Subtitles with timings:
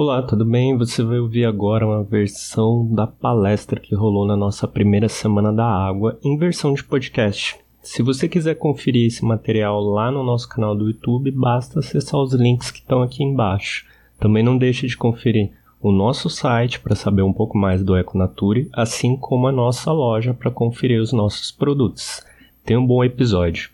[0.00, 0.78] Olá, tudo bem?
[0.78, 5.66] Você vai ouvir agora uma versão da palestra que rolou na nossa primeira semana da
[5.66, 7.58] água em versão de podcast.
[7.82, 12.32] Se você quiser conferir esse material lá no nosso canal do YouTube, basta acessar os
[12.32, 13.86] links que estão aqui embaixo.
[14.20, 15.50] Também não deixe de conferir
[15.80, 20.32] o nosso site para saber um pouco mais do Econature, assim como a nossa loja
[20.32, 22.24] para conferir os nossos produtos.
[22.64, 23.68] Tenha um bom episódio.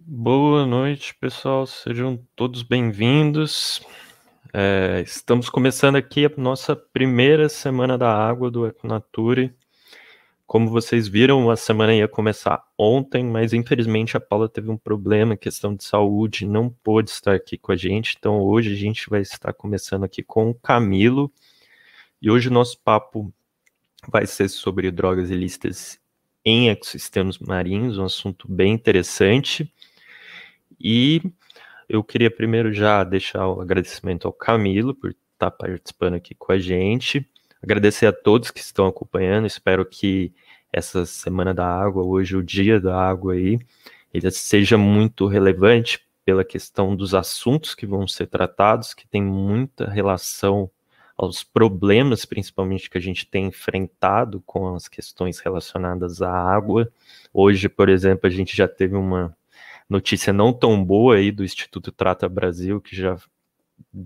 [0.00, 1.66] Boa noite, pessoal.
[1.66, 3.80] Sejam todos bem-vindos.
[4.54, 9.54] É, estamos começando aqui a nossa primeira semana da água do Econature.
[10.46, 15.38] Como vocês viram, a semana ia começar ontem, mas infelizmente a Paula teve um problema,
[15.38, 18.14] questão de saúde, não pôde estar aqui com a gente.
[18.18, 21.32] Então hoje a gente vai estar começando aqui com o Camilo.
[22.20, 23.32] E hoje o nosso papo
[24.06, 25.98] vai ser sobre drogas ilícitas
[26.44, 29.72] em ecossistemas marinhos, um assunto bem interessante.
[30.78, 31.22] E
[31.92, 36.58] eu queria primeiro já deixar o agradecimento ao Camilo por estar participando aqui com a
[36.58, 37.28] gente.
[37.62, 39.46] Agradecer a todos que estão acompanhando.
[39.46, 40.32] Espero que
[40.72, 43.58] essa semana da água, hoje o dia da água aí,
[44.12, 49.86] ele seja muito relevante pela questão dos assuntos que vão ser tratados, que tem muita
[49.86, 50.70] relação
[51.14, 56.90] aos problemas, principalmente que a gente tem enfrentado com as questões relacionadas à água.
[57.34, 59.36] Hoje, por exemplo, a gente já teve uma
[59.92, 63.18] notícia não tão boa aí do Instituto Trata Brasil, que já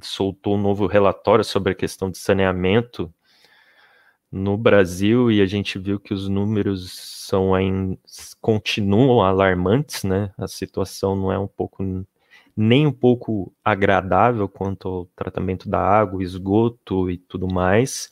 [0.03, 3.12] soltou um novo relatório sobre a questão de saneamento
[4.31, 6.92] no Brasil e a gente viu que os números
[7.29, 7.97] são ainda,
[8.41, 10.33] continuam alarmantes, né?
[10.37, 11.84] A situação não é um pouco
[12.57, 18.11] nem um pouco agradável quanto ao tratamento da água, esgoto e tudo mais.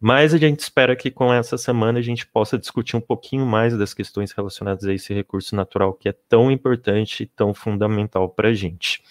[0.00, 3.76] Mas a gente espera que com essa semana a gente possa discutir um pouquinho mais
[3.76, 8.48] das questões relacionadas a esse recurso natural que é tão importante e tão fundamental para
[8.50, 9.02] a gente.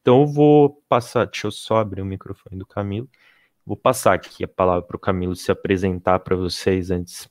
[0.00, 3.08] Então eu vou passar, deixa eu só abrir o microfone do Camilo.
[3.66, 7.28] Vou passar aqui a palavra para o Camilo se apresentar para vocês antes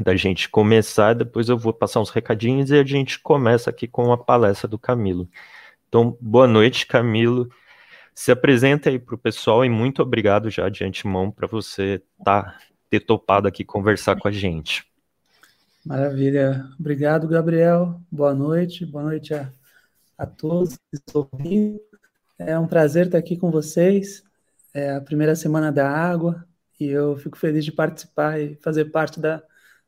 [0.00, 1.14] da gente começar.
[1.14, 4.78] Depois eu vou passar uns recadinhos e a gente começa aqui com a palestra do
[4.78, 5.28] Camilo.
[5.88, 7.48] Então, boa noite, Camilo.
[8.14, 12.56] Se apresenta aí para o pessoal e muito obrigado já de antemão para você tá,
[12.88, 14.86] ter topado aqui conversar com a gente.
[15.84, 16.64] Maravilha.
[16.78, 18.00] Obrigado, Gabriel.
[18.10, 18.86] Boa noite.
[18.86, 19.50] Boa noite a,
[20.16, 21.28] a todos que estão.
[22.38, 24.22] É um prazer estar aqui com vocês.
[24.72, 26.46] É a primeira semana da água
[26.80, 29.42] e eu fico feliz de participar e fazer parte da,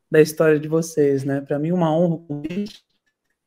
[0.09, 1.41] da história de vocês, né?
[1.41, 2.86] Para mim, uma honra o convite.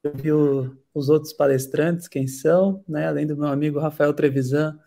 [0.03, 3.06] Eu vi o, os outros palestrantes, quem são, né?
[3.06, 4.78] Além do meu amigo Rafael Trevisan,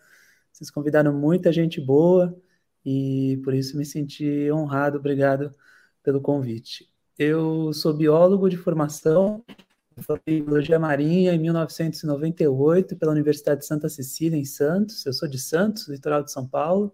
[0.52, 2.36] vocês convidaram muita gente boa
[2.84, 4.98] e por isso me senti honrado.
[4.98, 5.54] Obrigado
[6.02, 6.90] pelo convite.
[7.16, 9.44] Eu sou biólogo de formação,
[10.00, 15.06] formei biologia marinha em 1998 pela Universidade de Santa Cecília em Santos.
[15.06, 16.92] Eu sou de Santos, litoral de São Paulo.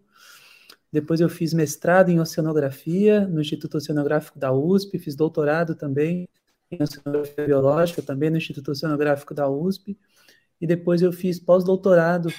[0.93, 6.29] Depois eu fiz mestrado em oceanografia no Instituto Oceanográfico da USP, fiz doutorado também
[6.71, 9.99] em oceanografia biológica, também no Instituto Oceanográfico da USP,
[10.61, 12.33] e depois eu fiz pós-doutorado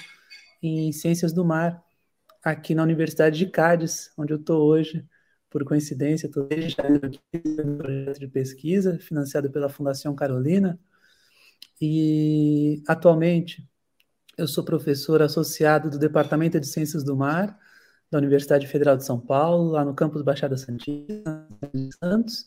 [0.62, 1.82] em Ciências do Mar,
[2.42, 5.06] aqui na Universidade de Cádiz, onde eu estou hoje,
[5.50, 10.78] por coincidência, estou desde janeiro aqui no projeto de pesquisa, financiado pela Fundação Carolina,
[11.80, 13.68] e atualmente
[14.38, 17.58] eu sou professor associado do Departamento de Ciências do Mar,
[18.10, 22.46] da Universidade Federal de São Paulo, lá no campus Baixada Santista, em Santos,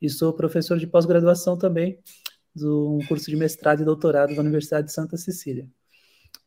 [0.00, 1.98] e sou professor de pós-graduação também
[2.54, 5.68] do um curso de mestrado e doutorado da Universidade de Santa Cecília.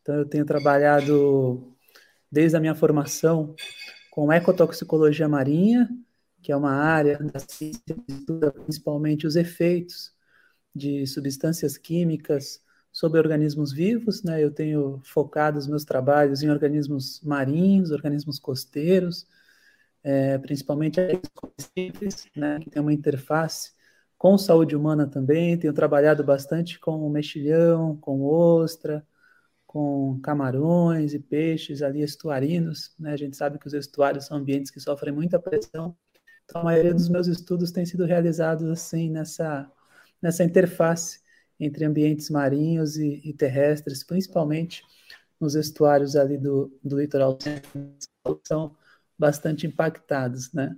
[0.02, 1.74] Então eu tenho trabalhado
[2.30, 3.54] desde a minha formação
[4.10, 5.88] com ecotoxicologia marinha,
[6.42, 10.12] que é uma área da ciência que estuda principalmente os efeitos
[10.74, 12.62] de substâncias químicas
[12.92, 14.42] sobre organismos vivos, né?
[14.42, 19.26] Eu tenho focado os meus trabalhos em organismos marinhos, organismos costeiros,
[20.02, 21.00] é, principalmente
[21.76, 23.72] simples, né, que tem uma interface
[24.18, 25.58] com saúde humana também.
[25.58, 29.06] Tenho trabalhado bastante com mexilhão, com ostra,
[29.66, 32.94] com camarões e peixes ali estuarinos.
[32.98, 33.12] Né?
[33.12, 35.96] A gente sabe que os estuários são ambientes que sofrem muita pressão.
[36.44, 39.70] Então, a maioria dos meus estudos tem sido realizados assim nessa
[40.20, 41.20] nessa interface
[41.58, 44.82] entre ambientes marinhos e, e terrestres, principalmente
[45.38, 47.38] nos estuários ali do, do litoral
[48.44, 48.76] são
[49.20, 50.74] bastante impactados, né?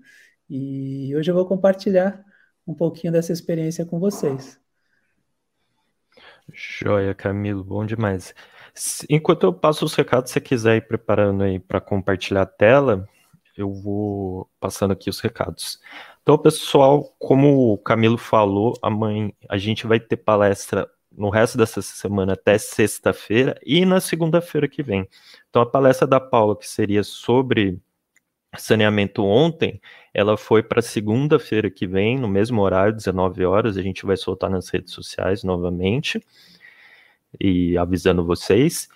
[0.50, 2.22] E hoje eu vou compartilhar
[2.66, 4.60] um pouquinho dessa experiência com vocês.
[6.52, 8.34] Joia, Camilo, bom demais.
[9.08, 13.08] Enquanto eu passo os recados, se você quiser ir preparando aí para compartilhar a tela,
[13.56, 15.80] eu vou passando aqui os recados.
[16.22, 21.82] Então, pessoal, como o Camilo falou, amanhã a gente vai ter palestra no resto dessa
[21.82, 25.08] semana até sexta-feira e na segunda-feira que vem.
[25.48, 27.80] Então, a palestra da Paula, que seria sobre
[28.58, 29.81] saneamento ontem,
[30.12, 33.76] ela foi para segunda-feira que vem, no mesmo horário, 19 horas.
[33.76, 36.22] A gente vai soltar nas redes sociais novamente
[37.40, 38.88] e avisando vocês.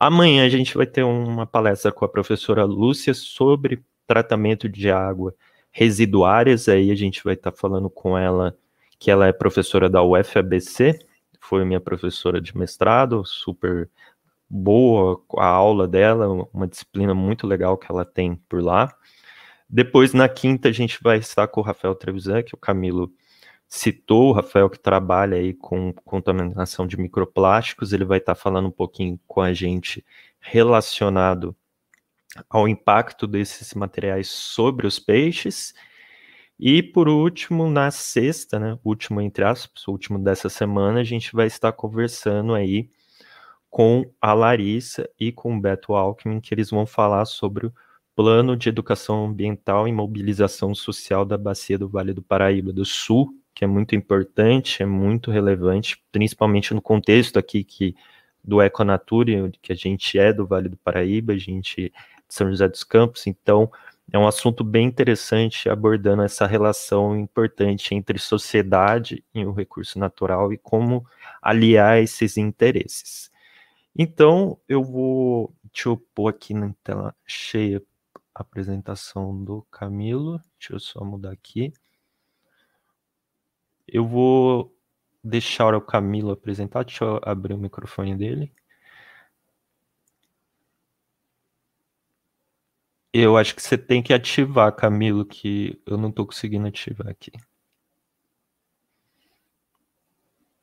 [0.00, 5.34] Amanhã a gente vai ter uma palestra com a professora Lúcia sobre tratamento de água
[5.70, 6.68] residuárias.
[6.68, 8.56] Aí a gente vai estar tá falando com ela,
[8.98, 10.98] que ela é professora da UFABC,
[11.40, 13.90] foi minha professora de mestrado, super
[14.52, 18.94] boa a aula dela, uma disciplina muito legal que ela tem por lá.
[19.68, 23.10] Depois, na quinta, a gente vai estar com o Rafael Trevisan, que o Camilo
[23.66, 28.72] citou, o Rafael que trabalha aí com contaminação de microplásticos, ele vai estar falando um
[28.72, 30.04] pouquinho com a gente
[30.38, 31.56] relacionado
[32.50, 35.72] ao impacto desses materiais sobre os peixes.
[36.60, 41.46] E por último, na sexta, né, último entre aspas, último dessa semana, a gente vai
[41.46, 42.90] estar conversando aí
[43.72, 47.72] com a Larissa e com o Beto Alckmin, que eles vão falar sobre o
[48.14, 53.32] Plano de Educação Ambiental e Mobilização Social da Bacia do Vale do Paraíba do Sul,
[53.54, 57.96] que é muito importante, é muito relevante, principalmente no contexto aqui que
[58.44, 61.94] do Econature, que a gente é do Vale do Paraíba, a gente é de
[62.28, 63.70] São José dos Campos, então
[64.12, 70.52] é um assunto bem interessante abordando essa relação importante entre sociedade e o recurso natural
[70.52, 71.06] e como
[71.40, 73.31] aliar esses interesses.
[73.96, 75.54] Então, eu vou.
[75.64, 77.82] Deixa eu pôr aqui na tela cheia
[78.34, 80.40] a apresentação do Camilo.
[80.58, 81.72] Deixa eu só mudar aqui.
[83.86, 84.74] Eu vou
[85.22, 86.84] deixar o Camilo apresentar.
[86.84, 88.52] Deixa eu abrir o microfone dele.
[93.12, 97.30] Eu acho que você tem que ativar, Camilo, que eu não estou conseguindo ativar aqui.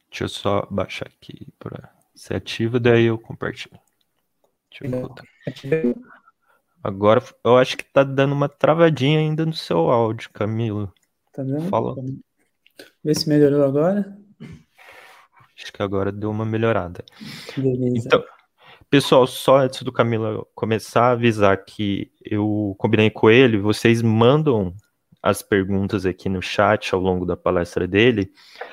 [0.10, 3.80] Deixa eu só baixar aqui para você ativa, daí eu compartilho.
[4.70, 5.24] Deixa eu voltar.
[6.84, 10.94] Agora eu acho que tá dando uma travadinha ainda no seu áudio, Camilo.
[11.34, 11.70] Tá vendo?
[11.70, 11.96] Fala.
[13.02, 14.18] Vê se melhorou agora.
[15.56, 17.06] Acho que agora deu uma melhorada.
[17.56, 18.06] Beleza.
[18.06, 18.24] Então,
[18.90, 24.74] pessoal, só antes do Camilo começar, avisar que eu combinei com ele, vocês mandam
[25.22, 28.32] as perguntas aqui no chat ao longo da palestra dele,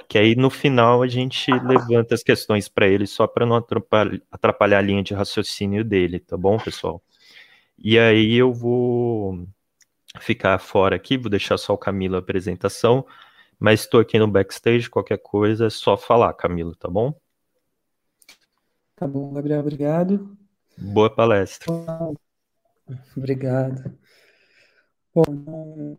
[0.09, 4.21] que aí no final a gente levanta as questões para ele só para não atrapalhar,
[4.31, 7.03] atrapalhar, a linha de raciocínio dele, tá bom, pessoal?
[7.77, 9.47] E aí eu vou
[10.21, 13.05] ficar fora aqui, vou deixar só o Camilo a apresentação,
[13.59, 17.13] mas estou aqui no backstage, qualquer coisa é só falar, Camilo, tá bom?
[18.95, 20.37] Tá bom, Gabriel, obrigado.
[20.79, 21.67] Boa palestra.
[23.17, 23.99] Obrigado.
[25.13, 25.99] Bom,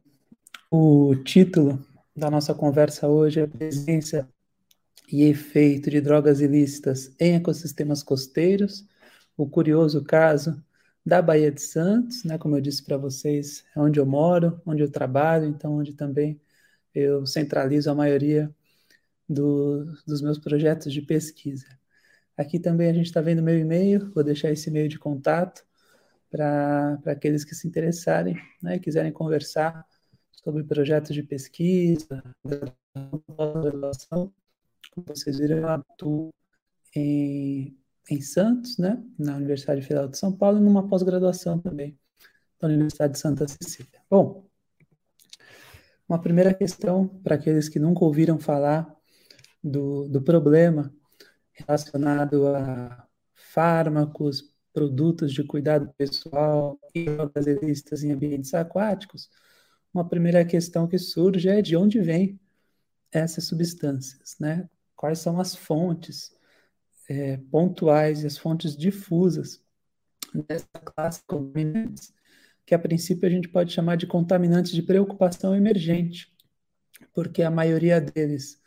[0.69, 1.83] o título
[2.15, 4.27] da nossa conversa hoje é Presença
[5.11, 8.85] e Efeito de Drogas Ilícitas em Ecossistemas Costeiros,
[9.37, 10.61] o curioso caso
[11.05, 14.83] da Baía de Santos, né, como eu disse para vocês, é onde eu moro, onde
[14.83, 16.41] eu trabalho, então onde também
[16.93, 18.53] eu centralizo a maioria
[19.29, 21.65] do, dos meus projetos de pesquisa.
[22.35, 25.65] Aqui também a gente está vendo meu e-mail, vou deixar esse e-mail de contato
[26.29, 29.85] para aqueles que se interessarem né, e quiserem conversar
[30.43, 34.33] sobre projetos de pesquisa, graduação.
[34.91, 36.33] Como vocês viram, eu atuo
[36.95, 37.77] em,
[38.09, 41.97] em Santos, né, na Universidade Federal de São Paulo, e numa pós-graduação também,
[42.61, 44.01] na Universidade de Santa Cecília.
[44.09, 44.47] Bom,
[46.07, 48.95] uma primeira questão para aqueles que nunca ouviram falar
[49.63, 50.93] do, do problema
[51.51, 59.29] relacionado a fármacos, produtos de cuidado pessoal e drogas ilícitas em ambientes aquáticos,
[59.93, 62.39] uma primeira questão que surge é de onde vêm
[63.11, 64.69] essas substâncias, né?
[64.95, 66.35] Quais são as fontes
[67.09, 69.61] é, pontuais e as fontes difusas
[70.33, 72.13] dessa classe de contaminantes,
[72.65, 76.31] que a princípio a gente pode chamar de contaminantes de preocupação emergente,
[77.13, 78.61] porque a maioria deles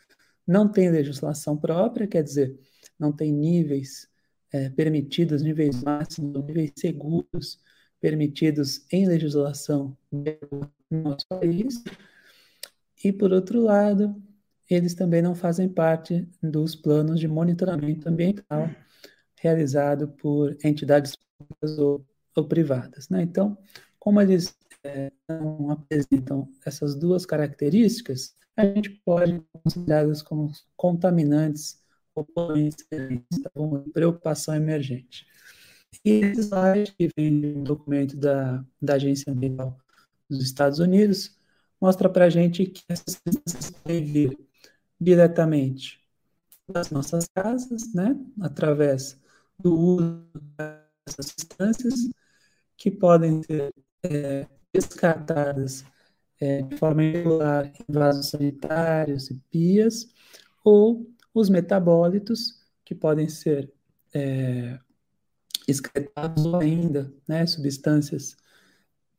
[0.47, 2.59] não tem legislação própria, quer dizer,
[2.97, 4.09] não tem níveis
[4.51, 7.59] é, permitidos, níveis máximos, níveis seguros
[8.01, 11.81] permitidos em legislação no nosso país.
[13.03, 14.21] E, por outro lado,
[14.69, 18.69] eles também não fazem parte dos planos de monitoramento ambiental
[19.39, 22.05] realizado por entidades públicas ou,
[22.35, 23.09] ou privadas.
[23.09, 23.21] Né?
[23.21, 23.57] Então,
[23.99, 31.81] como eles é, não apresentam essas duas características, a gente pode considerá-los como contaminantes
[32.13, 32.85] ou poluentes,
[33.93, 35.25] preocupação emergente.
[36.03, 39.77] E esse slide, que vem de um documento da, da Agência Ambiental
[40.29, 41.37] dos Estados Unidos,
[41.79, 44.39] mostra para a gente que essas substâncias podem vir
[44.99, 45.99] diretamente
[46.67, 49.19] das nossas casas, né, através
[49.59, 50.25] do uso
[51.05, 52.09] dessas substâncias,
[52.77, 55.83] que podem ser é, descartadas
[56.39, 60.09] é, de forma irregular em vasos sanitários e pias,
[60.63, 63.71] ou os metabólitos, que podem ser
[64.13, 64.79] é,
[65.67, 68.35] excretados ou ainda né, substâncias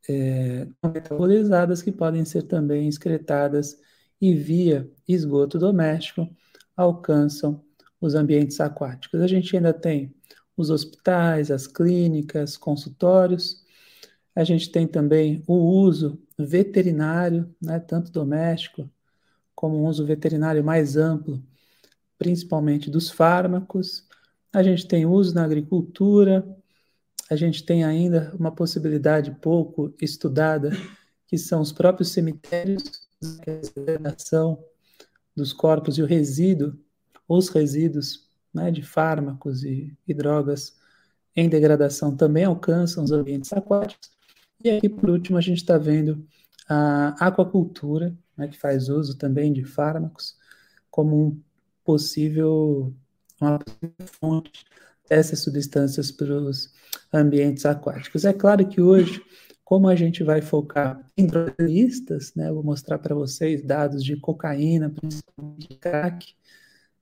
[0.07, 3.79] é, metabolizadas que podem ser também excretadas
[4.19, 6.29] e via esgoto doméstico
[6.75, 7.63] alcançam
[7.99, 9.21] os ambientes aquáticos.
[9.21, 10.13] A gente ainda tem
[10.55, 13.63] os hospitais, as clínicas, consultórios.
[14.35, 18.89] A gente tem também o uso veterinário, né, tanto doméstico
[19.55, 21.43] como um uso veterinário mais amplo,
[22.17, 24.07] principalmente dos fármacos.
[24.53, 26.45] A gente tem uso na agricultura,
[27.29, 30.71] a gente tem ainda uma possibilidade pouco estudada,
[31.27, 33.07] que são os próprios cemitérios,
[33.41, 34.57] que é a
[35.35, 36.77] dos corpos e o resíduo,
[37.27, 40.77] os resíduos né, de fármacos e, e drogas
[41.35, 44.11] em degradação também alcançam os ambientes aquáticos.
[44.63, 46.25] E aqui, por último, a gente está vendo
[46.69, 50.37] a aquacultura, né, que faz uso também de fármacos,
[50.89, 51.41] como um
[51.83, 52.93] possível,
[53.43, 53.59] uma
[54.19, 54.65] fonte
[55.09, 56.73] dessas substâncias para os
[57.11, 58.25] ambientes aquáticos.
[58.25, 59.23] É claro que hoje,
[59.63, 64.89] como a gente vai focar em drogistas, né, vou mostrar para vocês dados de cocaína,
[64.89, 66.35] principalmente crack,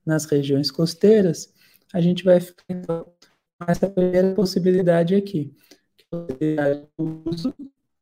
[0.04, 1.52] nas regiões costeiras,
[1.92, 5.54] a gente vai ficar então, com essa primeira possibilidade aqui,
[5.96, 7.54] que é o uso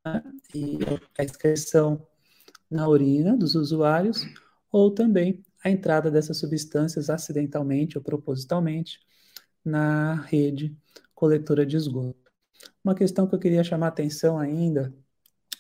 [0.04, 0.22] né,
[0.54, 0.78] e
[1.18, 2.06] a excreção
[2.70, 4.24] na urina dos usuários,
[4.72, 9.00] ou também a entrada dessas substâncias acidentalmente ou propositalmente
[9.64, 10.76] na rede
[11.14, 12.30] coletora de esgoto.
[12.82, 14.94] Uma questão que eu queria chamar atenção ainda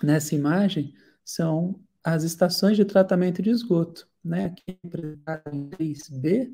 [0.02, 4.08] nessa imagem são as estações de tratamento de esgoto.
[4.24, 4.46] Né?
[4.46, 6.50] Aqui em 3B,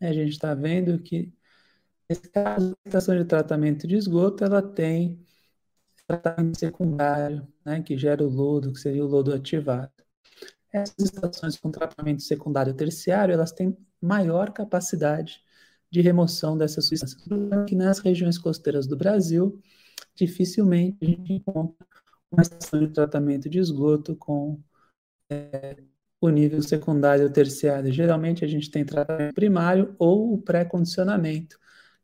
[0.00, 1.32] a gente está vendo que,
[2.08, 5.24] nesse caso, a estação de tratamento de esgoto ela tem
[6.06, 10.03] tratamento secundário, né, que gera o lodo, que seria o lodo ativado.
[10.74, 15.40] Essas estações com tratamento secundário terciário, elas têm maior capacidade
[15.88, 17.22] de remoção dessas substâncias.
[17.68, 19.62] Que nas regiões costeiras do Brasil,
[20.16, 21.86] dificilmente a gente encontra
[22.28, 24.60] uma estação de tratamento de esgoto com
[25.30, 25.76] é,
[26.20, 27.92] o nível secundário ou terciário.
[27.92, 31.56] Geralmente a gente tem tratamento primário ou o pré-condicionamento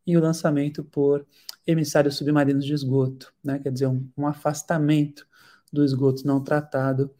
[0.07, 1.27] e o lançamento por
[1.67, 3.59] emissários submarinos de esgoto, né?
[3.59, 5.27] quer dizer, um, um afastamento
[5.73, 7.13] do esgoto não tratado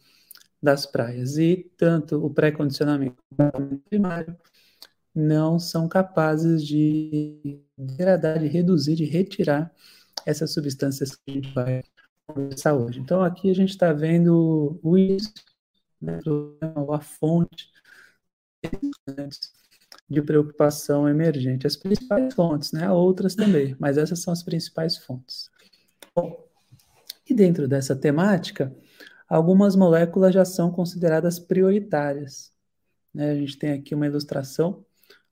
[0.61, 1.37] das praias.
[1.37, 4.37] E tanto o pré-condicionamento como o primário
[5.13, 9.73] não são capazes de degradar, de reduzir, de retirar
[10.25, 11.83] essas substâncias que a gente vai
[12.27, 12.99] conversar hoje.
[12.99, 15.33] Então, aqui a gente está vendo o início,
[16.01, 16.19] né,
[16.91, 17.69] a fonte
[20.09, 21.65] de preocupação emergente.
[21.65, 22.89] As principais fontes, né?
[22.91, 25.49] Outras também, mas essas são as principais fontes.
[26.15, 26.47] Bom,
[27.29, 28.75] e dentro dessa temática,
[29.31, 32.53] algumas moléculas já são consideradas prioritárias.
[33.13, 33.31] Né?
[33.31, 34.85] A gente tem aqui uma ilustração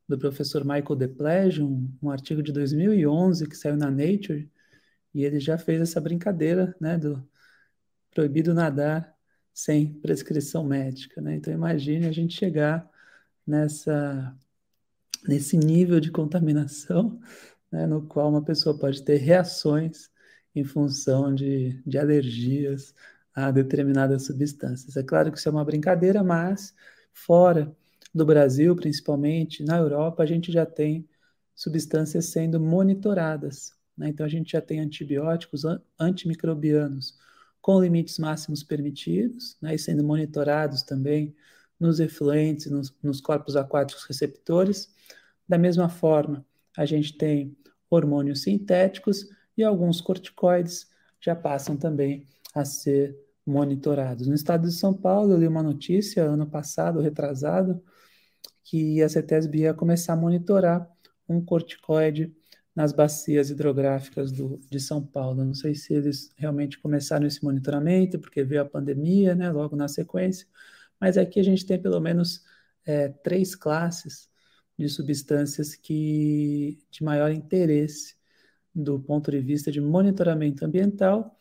[0.07, 4.49] do professor Michael DePlege, um, um artigo de 2011 que saiu na Nature,
[5.13, 7.27] e ele já fez essa brincadeira, né, do
[8.11, 9.13] proibido nadar
[9.53, 11.35] sem prescrição médica, né?
[11.35, 12.89] Então imagine a gente chegar
[13.45, 14.35] nessa
[15.27, 17.19] nesse nível de contaminação,
[17.69, 20.09] né, no qual uma pessoa pode ter reações
[20.55, 22.93] em função de, de alergias
[23.45, 24.95] a determinadas substâncias.
[24.97, 26.73] É claro que isso é uma brincadeira, mas
[27.13, 27.75] fora
[28.13, 31.07] do Brasil, principalmente, na Europa, a gente já tem
[31.55, 33.73] substâncias sendo monitoradas.
[33.97, 34.09] Né?
[34.09, 35.63] Então, a gente já tem antibióticos
[35.99, 37.17] antimicrobianos
[37.61, 39.75] com limites máximos permitidos, né?
[39.75, 41.35] e sendo monitorados também
[41.79, 44.93] nos efluentes, nos, nos corpos aquáticos receptores.
[45.47, 46.45] Da mesma forma,
[46.77, 47.55] a gente tem
[47.89, 49.27] hormônios sintéticos
[49.57, 50.87] e alguns corticoides
[51.19, 53.17] já passam também a ser
[53.49, 54.27] monitorados.
[54.27, 57.83] No estado de São Paulo, eu li uma notícia ano passado, retrasado,
[58.63, 60.87] que a CETESB ia começar a monitorar
[61.27, 62.33] um corticoide
[62.75, 65.43] nas bacias hidrográficas do, de São Paulo.
[65.43, 69.87] Não sei se eles realmente começaram esse monitoramento, porque veio a pandemia, né, logo na
[69.87, 70.47] sequência,
[70.99, 72.43] mas aqui a gente tem pelo menos
[72.85, 74.29] é, três classes
[74.77, 78.15] de substâncias que de maior interesse
[78.73, 81.38] do ponto de vista de monitoramento ambiental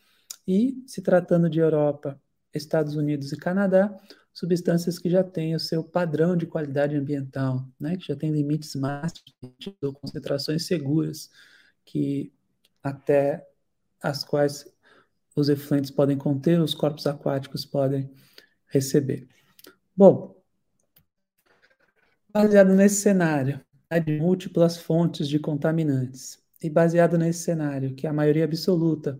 [0.49, 2.19] e, se tratando de Europa,
[2.51, 3.95] Estados Unidos e Canadá,
[4.33, 8.73] substâncias que já têm o seu padrão de qualidade ambiental, né, que já têm limites
[8.73, 9.31] máximos
[9.79, 11.29] ou concentrações seguras,
[11.85, 12.33] que
[12.81, 13.47] até
[14.01, 14.65] as quais
[15.35, 18.11] os efluentes podem conter, os corpos aquáticos podem
[18.65, 19.27] receber.
[19.95, 20.35] Bom,
[22.31, 28.13] Baseado nesse cenário né, de múltiplas fontes de contaminantes e baseado nesse cenário que a
[28.13, 29.19] maioria absoluta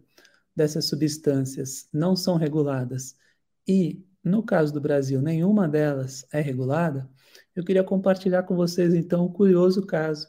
[0.59, 3.15] dessas substâncias não são reguladas
[3.65, 7.09] e, no caso do Brasil, nenhuma delas é regulada,
[7.55, 10.27] eu queria compartilhar com vocês então o curioso caso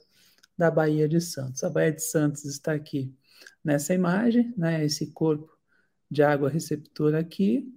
[0.56, 1.64] da Baía de Santos.
[1.64, 3.12] A Baía de Santos está aqui
[3.64, 5.50] nessa imagem, né, esse corpo
[6.08, 7.68] de água receptora aqui.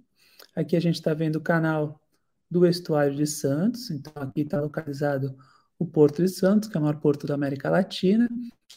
[0.54, 2.00] Aqui a gente está vendo o canal
[2.48, 5.36] do estuário de Santos, então aqui está localizado
[5.76, 8.28] o Porto de Santos, que é o maior porto da América Latina.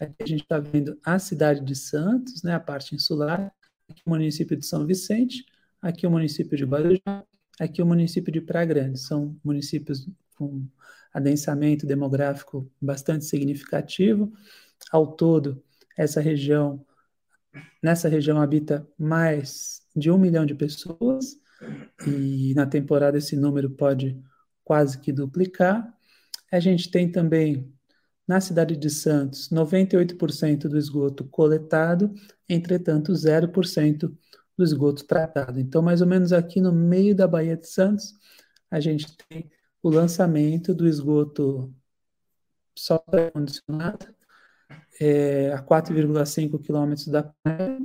[0.01, 3.53] Aqui a gente está vendo a cidade de Santos, né, a parte insular,
[3.89, 5.45] aqui o município de São Vicente,
[5.81, 7.23] aqui o município de Guarujá,
[7.59, 8.99] aqui o município de Praia Grande.
[8.99, 10.67] São municípios com
[11.13, 14.31] adensamento demográfico bastante significativo.
[14.91, 15.63] Ao todo,
[15.97, 16.85] essa região,
[17.81, 21.39] nessa região habita mais de um milhão de pessoas,
[22.05, 24.21] e na temporada esse número pode
[24.63, 25.91] quase que duplicar.
[26.51, 27.73] A gente tem também
[28.27, 32.13] na cidade de Santos 98% do esgoto coletado,
[32.49, 34.13] entretanto 0%
[34.57, 35.59] do esgoto tratado.
[35.59, 38.15] Então, mais ou menos aqui no meio da Baía de Santos,
[38.69, 39.49] a gente tem
[39.81, 41.73] o lançamento do esgoto
[42.75, 44.07] só pré-condicionado
[44.99, 47.79] é, a 4,5 quilômetros da praia,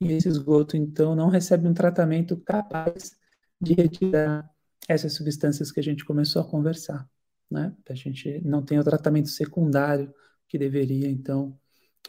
[0.00, 3.16] e esse esgoto, então, não recebe um tratamento capaz
[3.60, 4.48] de retirar
[4.88, 7.08] essas substâncias que a gente começou a conversar.
[7.50, 7.74] Né?
[7.88, 10.12] A gente não tem o tratamento secundário
[10.48, 11.58] que deveria, então,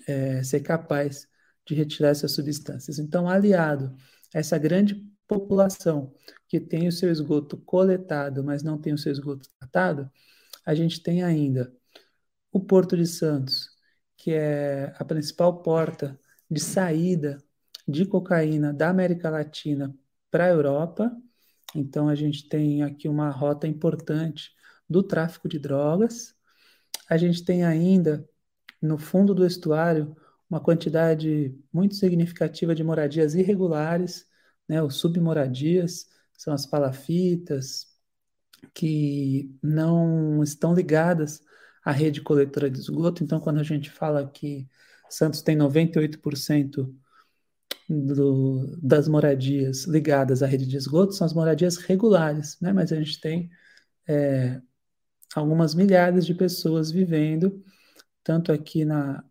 [0.08, 1.27] é, ser capaz
[1.65, 3.00] de retirar essas substâncias.
[3.00, 3.96] Então, aliado
[4.34, 4.96] a essa grande
[5.27, 6.13] população
[6.48, 10.10] que tem o seu esgoto coletado, mas não tem o seu esgoto tratado,
[10.65, 11.74] a gente tem ainda
[12.51, 13.70] o Porto de Santos,
[14.15, 17.44] que é a principal porta de saída
[17.88, 19.96] de cocaína da América Latina
[20.32, 21.15] para a Europa.
[21.75, 24.51] Então, a gente tem aqui uma rota importante
[24.89, 26.36] do tráfico de drogas.
[27.10, 28.27] A gente tem ainda,
[28.82, 30.15] no fundo do estuário,
[30.50, 34.25] uma quantidade muito significativa de moradias irregulares,
[34.67, 37.88] né, os submoradias, são as palafitas,
[38.73, 41.41] que não estão ligadas
[41.84, 43.23] à rede coletora de esgoto.
[43.23, 44.67] Então, quando a gente fala que
[45.10, 46.93] Santos tem 98%
[47.89, 52.73] do, das moradias ligadas à rede de esgoto, são as moradias regulares, né?
[52.73, 53.50] mas a gente tem
[54.08, 54.62] é,
[55.35, 57.63] algumas milhares de pessoas vivendo,
[58.23, 59.23] tanto aqui na,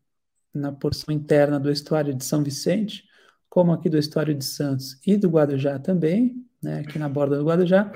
[0.52, 3.04] na porção interna do estuário de São Vicente,
[3.48, 7.44] como aqui do estuário de Santos e do Guarujá também, né, aqui na borda do
[7.44, 7.90] Guarujá,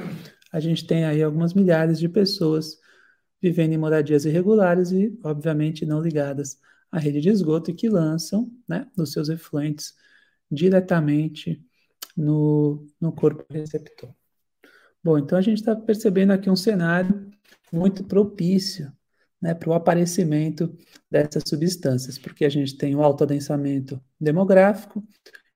[0.52, 2.78] a gente tem aí algumas milhares de pessoas
[3.40, 6.58] vivendo em moradias irregulares e, obviamente, não ligadas
[6.90, 9.94] à rede de esgoto e que lançam né, os seus efluentes
[10.50, 11.64] diretamente
[12.16, 14.14] no, no corpo receptor.
[15.02, 17.30] Bom, então a gente está percebendo aqui um cenário
[17.72, 18.92] muito propício
[19.40, 20.76] né, para o aparecimento
[21.10, 25.02] dessas substâncias, porque a gente tem o alto adensamento demográfico,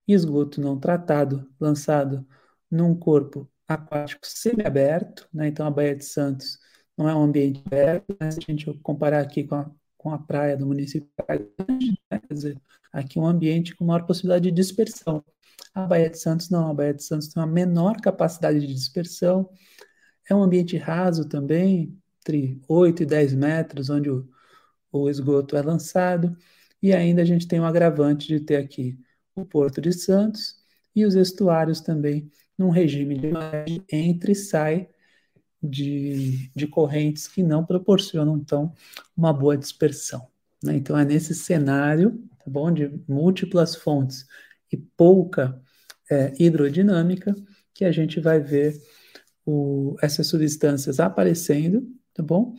[0.09, 2.27] esgoto não tratado lançado
[2.71, 6.59] num corpo aquático semiaberto, né, então a Baía de Santos
[6.97, 10.19] não é um ambiente aberto, né, se a gente comparar aqui com a, com a
[10.19, 11.11] praia do município
[12.11, 12.61] né, quer dizer,
[12.93, 15.23] aqui um ambiente com maior possibilidade de dispersão.
[15.75, 19.49] A Baía de Santos não, a Baía de Santos tem uma menor capacidade de dispersão,
[20.29, 24.29] é um ambiente raso também, entre 8 e 10 metros, onde o,
[24.93, 26.37] o esgoto é lançado,
[26.83, 28.99] e ainda a gente tem um agravante de ter aqui
[29.35, 30.57] o Porto de Santos
[30.95, 33.33] e os estuários também num regime de
[33.91, 34.89] entre e sai
[35.63, 38.73] de, de correntes que não proporcionam, então,
[39.17, 40.29] uma boa dispersão.
[40.63, 40.77] Né?
[40.77, 44.27] Então, é nesse cenário tá bom, de múltiplas fontes
[44.75, 45.61] e pouca
[46.11, 47.35] é, hidrodinâmica
[47.73, 48.81] que a gente vai ver
[49.45, 52.55] o, essas substâncias aparecendo tá bom?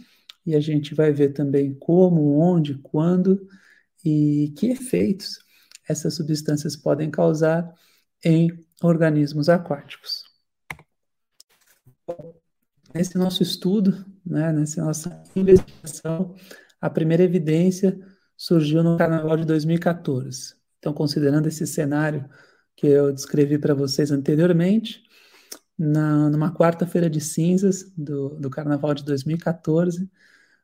[0.46, 3.48] E a gente vai ver também como, onde, quando
[4.04, 5.40] e que efeitos
[5.88, 7.74] essas substâncias podem causar
[8.24, 8.50] em
[8.84, 10.24] organismos aquáticos.
[12.94, 16.36] Nesse nosso estudo, né, nessa nossa investigação,
[16.80, 18.00] a primeira evidência
[18.38, 20.55] surgiu no Carnaval de 2014.
[20.86, 22.30] Então, considerando esse cenário
[22.76, 25.02] que eu descrevi para vocês anteriormente,
[25.76, 30.08] na, numa quarta-feira de cinzas do, do carnaval de 2014.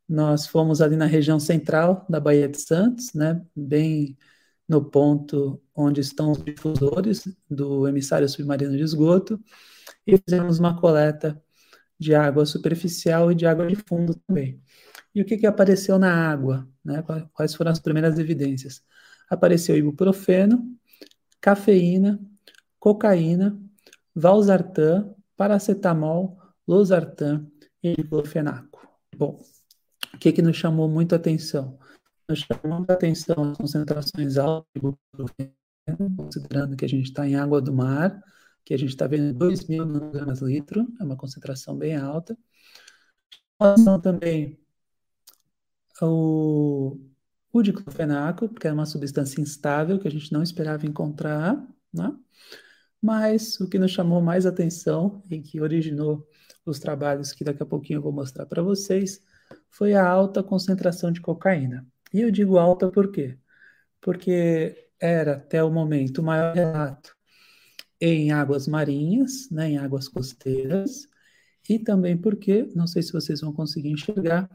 [0.08, 4.16] Nós fomos ali na região central da Baía de Santos, né, bem
[4.70, 9.40] no ponto onde estão os difusores do emissário submarino de esgoto,
[10.06, 11.42] e fizemos uma coleta
[12.00, 14.62] de água superficial e de água de fundo também.
[15.16, 16.70] E o que, que apareceu na água?
[16.86, 17.04] Né?
[17.34, 18.84] Quais foram as primeiras evidêncas?
[19.32, 20.78] Apareceu ibuprofeno,
[21.40, 22.20] cafeína,
[22.78, 23.58] cocaína,
[24.14, 27.48] valsartan, paracetamol, losartan
[27.82, 28.86] e diclofenaco.
[29.16, 29.40] Bom,
[30.14, 31.80] o que, que nos chamou muito a atenção?
[32.28, 34.68] Nos chamou muita atenção as concentrações altas
[35.40, 35.50] de
[36.18, 38.22] considerando que a gente está em água do mar,
[38.66, 42.38] que a gente está vendo 2 mil nanogramas litro, é uma concentração bem alta.
[43.78, 44.60] São também
[46.02, 47.00] o,
[47.52, 51.56] o diclofenaco, que é uma substância instável que a gente não esperava encontrar,
[51.94, 52.14] né?
[53.02, 56.28] Mas o que nos chamou mais atenção e que originou
[56.66, 59.22] os trabalhos que daqui a pouquinho eu vou mostrar para vocês
[59.70, 61.86] foi a alta concentração de cocaína.
[62.14, 63.38] E eu digo alta por quê?
[64.00, 67.16] Porque era até o momento o maior relato
[68.00, 71.08] em águas marinhas, né, em águas costeiras,
[71.70, 74.50] e também porque, não sei se vocês vão conseguir enxergar,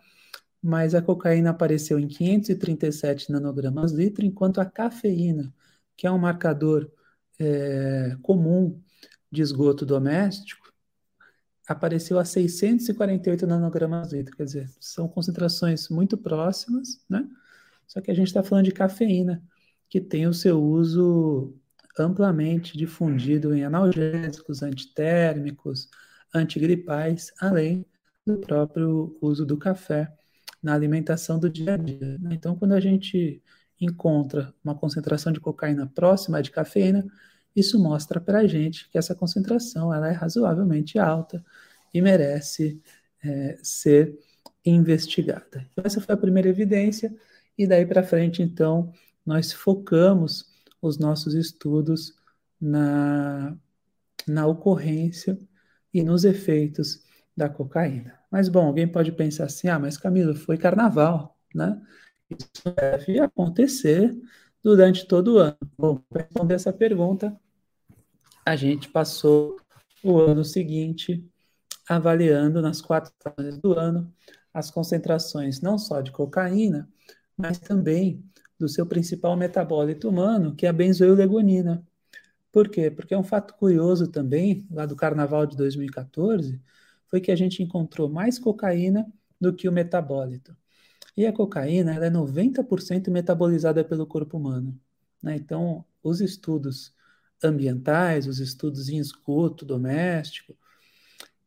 [0.67, 5.55] mas a cocaína apareceu em 537 nanogramas litro, enquanto a cafeína,
[5.97, 6.91] que é um marcador
[7.39, 8.83] é, comum
[9.31, 10.73] de esgoto doméstico,
[11.69, 17.29] apareceu a 648 nanogramas litro, quer dizer, são concentrações muito próximas, né?
[17.87, 19.41] Só que a gente está falando de cafeína,
[19.89, 21.55] que tem o seu uso
[21.97, 25.89] amplamente difundido em analgésicos, antitérmicos,
[26.35, 27.87] antigripais, além
[28.27, 30.13] do próprio uso do café
[30.67, 32.19] na alimentação do dia a dia.
[32.19, 32.31] Né?
[32.33, 33.41] Então, quando a gente
[33.81, 37.07] encontra uma concentração de cocaína próxima de cafeína,
[37.55, 41.45] isso mostra para a gente que essa concentração ela é razoavelmente alta
[41.95, 42.83] e merece
[43.23, 44.19] é, ser
[44.65, 45.65] investigada.
[45.71, 47.15] Então, essa foi a primeira evidência,
[47.57, 48.93] e daí para frente, então,
[49.25, 50.53] nós focamos
[50.83, 52.13] os nossos estudos
[52.61, 53.57] na,
[54.27, 55.39] na ocorrência
[55.95, 57.06] e nos efeitos
[57.37, 58.19] da cocaína.
[58.31, 61.81] Mas, bom, alguém pode pensar assim: ah, mas Camilo, foi carnaval, né?
[62.31, 64.17] Isso deve acontecer
[64.63, 65.57] durante todo o ano.
[65.79, 67.39] Bom, para responder essa pergunta,
[68.45, 69.57] a gente passou
[70.03, 71.25] o ano seguinte
[71.89, 74.13] avaliando nas quatro estações do ano
[74.53, 76.89] as concentrações não só de cocaína,
[77.37, 78.25] mas também
[78.59, 81.87] do seu principal metabólito humano, que é a benzoilegonina.
[82.51, 82.91] Por quê?
[82.91, 86.59] Porque é um fato curioso também, lá do carnaval de 2014,
[87.09, 89.07] foi que a gente encontrou mais cocaína
[89.41, 90.57] do que o metabólito.
[91.17, 94.79] E a cocaína ela é 90% metabolizada pelo corpo humano.
[95.23, 95.37] Né?
[95.37, 96.95] Então, os estudos
[97.43, 100.57] ambientais, os estudos em esgoto doméstico,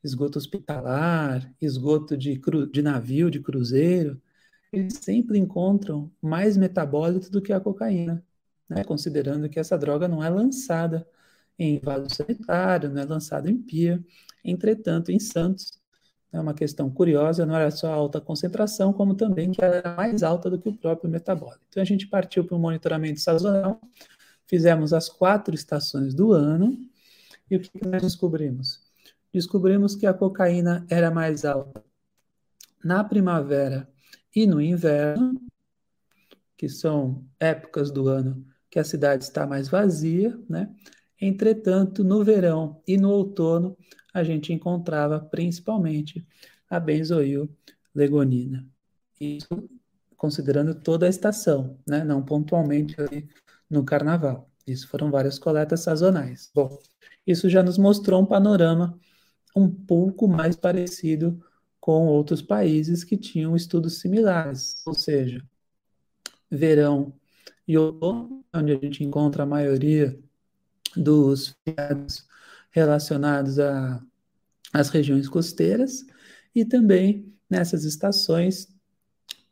[0.04, 4.22] esgoto hospitalar, esgoto de, cru, de navio, de cruzeiro,
[4.72, 8.24] eles sempre encontram mais metabólito do que a cocaína,
[8.68, 8.84] né?
[8.84, 11.08] considerando que essa droga não é lançada
[11.58, 14.04] em vaso sanitário, não é lançada em pia.
[14.44, 15.80] Entretanto, em Santos,
[16.32, 19.96] é uma questão curiosa, não era só a alta concentração, como também que ela era
[19.96, 21.62] mais alta do que o próprio metabólito.
[21.70, 23.82] Então a gente partiu para o monitoramento sazonal,
[24.46, 26.78] fizemos as quatro estações do ano,
[27.50, 28.80] e o que nós descobrimos?
[29.34, 31.84] Descobrimos que a cocaína era mais alta
[32.84, 33.90] na primavera
[34.36, 35.40] e no inverno,
[36.56, 40.70] que são épocas do ano que a cidade está mais vazia, né?
[41.20, 43.76] Entretanto, no verão e no outono,
[44.14, 46.26] a gente encontrava principalmente
[46.70, 48.66] a benzoil-legonina.
[49.20, 49.70] Isso
[50.16, 52.04] considerando toda a estação, né?
[52.04, 52.96] não pontualmente
[53.70, 54.50] no carnaval.
[54.68, 56.52] Isso foram várias coletas sazonais.
[56.54, 56.78] Bom,
[57.26, 59.00] isso já nos mostrou um panorama
[59.56, 61.44] um pouco mais parecido
[61.80, 65.44] com outros países que tinham estudos similares, ou seja,
[66.52, 67.14] verão
[67.68, 70.20] e outono, onde a gente encontra a maioria
[70.96, 72.29] dos feriados
[72.72, 73.58] relacionados
[74.74, 76.06] às regiões costeiras,
[76.54, 78.68] e também nessas estações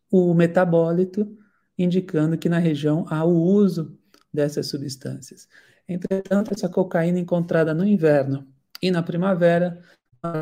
[0.10, 1.38] o metabólito,
[1.78, 3.98] indicando que na região há o uso
[4.34, 5.48] dessas substâncias.
[5.88, 8.48] Entretanto, essa cocaína encontrada no inverno
[8.82, 9.82] e na primavera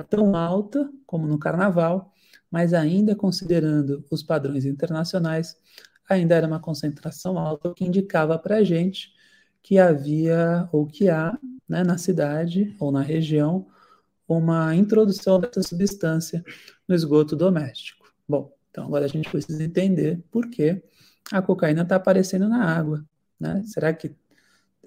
[0.10, 2.14] tão alta como no carnaval,
[2.50, 5.56] mas ainda considerando os padrões internacionais,
[6.10, 9.15] ainda era uma concentração alta, o que indicava para a gente
[9.66, 11.36] que havia ou que há
[11.68, 13.66] né, na cidade ou na região
[14.28, 16.46] uma introdução dessa substância
[16.88, 18.14] no esgoto doméstico.
[18.30, 20.84] Bom, então agora a gente precisa entender por que
[21.32, 23.04] a cocaína está aparecendo na água.
[23.40, 23.64] Né?
[23.66, 24.16] Será que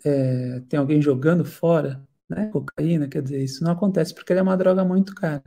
[0.05, 2.47] é, tem alguém jogando fora né?
[2.53, 5.43] Cocaína, quer dizer, isso não acontece porque ela é uma droga muito cara.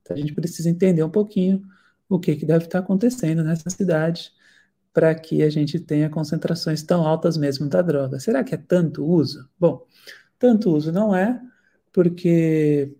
[0.00, 1.62] Então a gente precisa entender um pouquinho
[2.08, 4.32] o que, que deve estar acontecendo nessa cidade
[4.92, 8.20] para que a gente tenha concentrações tão altas mesmo da droga.
[8.20, 9.48] Será que é tanto uso?
[9.58, 9.86] Bom,
[10.38, 11.40] tanto uso não é,
[11.92, 12.94] porque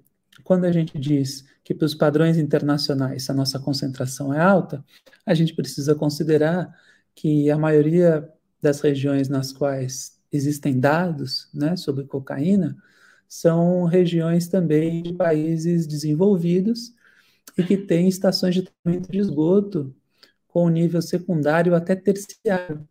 [0.45, 4.85] quando a gente diz que para os padrões internacionais a nossa concentração é alta,
[5.25, 6.75] a gente precisa considerar
[7.15, 8.29] que a maioria
[8.61, 12.77] das regiões nas quais existem dados né, sobre cocaína
[13.29, 16.95] são regiões também de países desenvolvidos
[17.57, 19.95] e que tem estações de tratamento de esgoto
[20.53, 22.87] com nível secundário até terciário.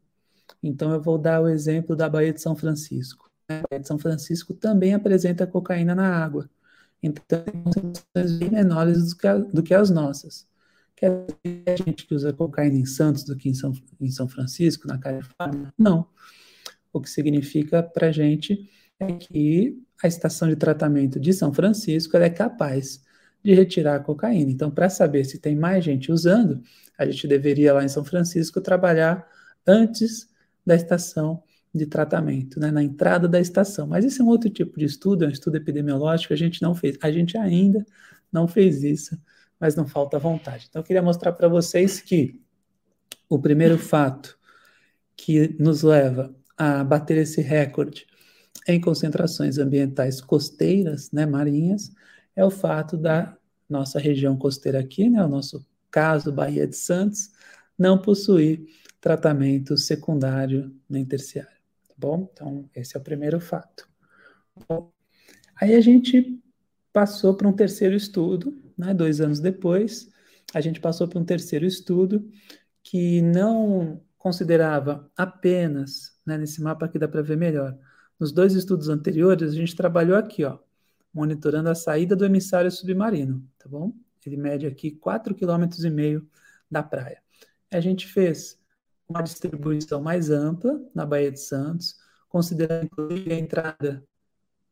[0.63, 3.30] Então, eu vou dar o exemplo da Baía de São Francisco.
[3.47, 6.50] A Baía de São Francisco também apresenta cocaína na água.
[7.04, 10.47] Então, tem concentrações bem menores do que, a, do que as nossas.
[10.95, 14.28] Quer dizer, a gente que usa cocaína em Santos do que em São, em São
[14.28, 15.71] Francisco, na Califórnia?
[15.78, 16.08] Não.
[16.91, 18.67] O que significa para a gente
[19.00, 23.04] é que a estação de tratamento de São Francisco é capaz
[23.43, 24.52] de retirar a cocaína.
[24.52, 26.62] Então, para saber se tem mais gente usando,
[26.97, 29.27] a gente deveria lá em São Francisco trabalhar
[29.65, 30.30] antes
[30.65, 33.88] da estação de tratamento, né, na entrada da estação.
[33.88, 36.75] Mas esse é um outro tipo de estudo, é um estudo epidemiológico, a gente não
[36.75, 37.86] fez, a gente ainda
[38.32, 39.17] não fez isso,
[39.60, 40.67] mas não falta vontade.
[40.69, 42.41] Então, eu queria mostrar para vocês que
[43.30, 44.38] o primeiro fato
[45.15, 48.06] que nos leva a bater esse recorde
[48.67, 51.91] em concentrações ambientais costeiras, né, marinhas,
[52.36, 53.38] é o fato da
[53.69, 57.32] nossa região costeira aqui, né, o nosso caso Bahia de Santos,
[57.77, 58.65] não possuir
[58.99, 61.62] tratamento secundário nem terciário
[62.01, 62.27] bom?
[62.34, 63.88] Então, esse é o primeiro fato.
[64.67, 64.91] Bom,
[65.56, 66.41] aí a gente
[66.91, 68.93] passou para um terceiro estudo, né?
[68.93, 70.10] dois anos depois,
[70.54, 72.27] a gente passou para um terceiro estudo
[72.84, 77.77] que não considerava apenas, né, nesse mapa aqui dá para ver melhor,
[78.19, 80.60] nos dois estudos anteriores, a gente trabalhou aqui, ó,
[81.13, 83.93] monitorando a saída do emissário submarino, tá bom?
[84.30, 86.26] Ele mede aqui 4,5 km
[86.70, 87.22] da praia.
[87.72, 88.60] A gente fez
[89.08, 91.96] uma distribuição mais ampla na Baía de Santos,
[92.30, 94.04] considerando inclusive a entrada,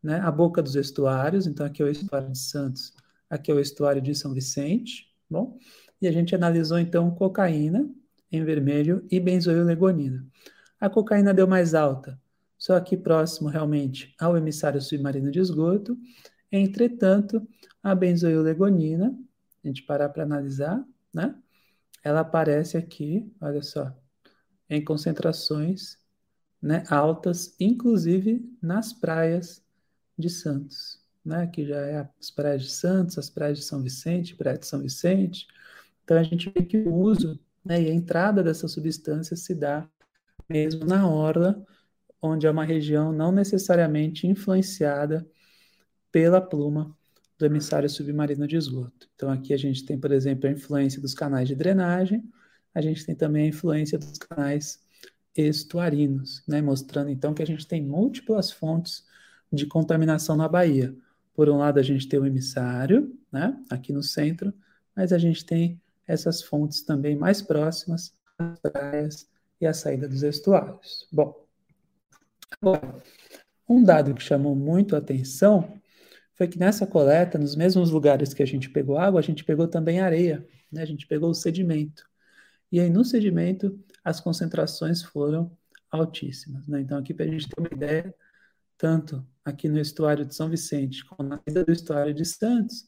[0.01, 2.93] né, a boca dos estuários, então aqui é o estuário de Santos,
[3.29, 5.57] aqui é o estuário de São Vicente, bom?
[6.01, 7.89] E a gente analisou então cocaína
[8.31, 10.25] em vermelho e benzoilegonina.
[10.79, 12.17] A cocaína deu mais alta,
[12.57, 15.97] só aqui próximo realmente ao emissário submarino de esgoto.
[16.51, 17.45] Entretanto,
[17.83, 19.17] a benzoilegonina,
[19.63, 21.35] a gente parar para analisar, né?
[22.03, 23.93] Ela aparece aqui, olha só,
[24.69, 25.97] em concentrações
[26.61, 29.63] né, altas, inclusive nas praias
[30.17, 34.35] de Santos, né, que já é as praias de Santos, as praias de São Vicente,
[34.35, 35.47] praia de São Vicente.
[36.03, 39.89] Então a gente vê que o uso né, e a entrada dessa substância se dá
[40.47, 41.63] mesmo na orla,
[42.21, 45.27] onde é uma região não necessariamente influenciada
[46.11, 46.97] pela pluma
[47.39, 49.09] do emissário submarino de esgoto.
[49.15, 52.21] Então aqui a gente tem, por exemplo, a influência dos canais de drenagem,
[52.75, 54.83] a gente tem também a influência dos canais
[55.35, 56.61] estuarinos, né?
[56.61, 59.07] mostrando então que a gente tem múltiplas fontes
[59.51, 60.93] de contaminação na Bahia.
[61.33, 63.57] Por um lado, a gente tem o emissário, né?
[63.69, 64.53] aqui no centro,
[64.93, 69.29] mas a gente tem essas fontes também mais próximas às praias
[69.61, 71.07] e à saída dos estuários.
[71.09, 71.45] Bom,
[72.59, 73.01] agora,
[73.67, 75.79] um dado que chamou muito a atenção
[76.39, 79.67] foi que nessa coleta, nos mesmos lugares que a gente pegou água, a gente pegou
[79.67, 80.81] também areia, né?
[80.81, 82.07] a gente pegou o sedimento.
[82.71, 85.51] E aí, no sedimento, as concentrações foram
[85.91, 86.65] altíssimas.
[86.65, 86.79] Né?
[86.79, 88.15] Então, aqui para a gente ter uma ideia,
[88.77, 92.87] tanto aqui no estuário de São Vicente como na ida do estuário de Santos,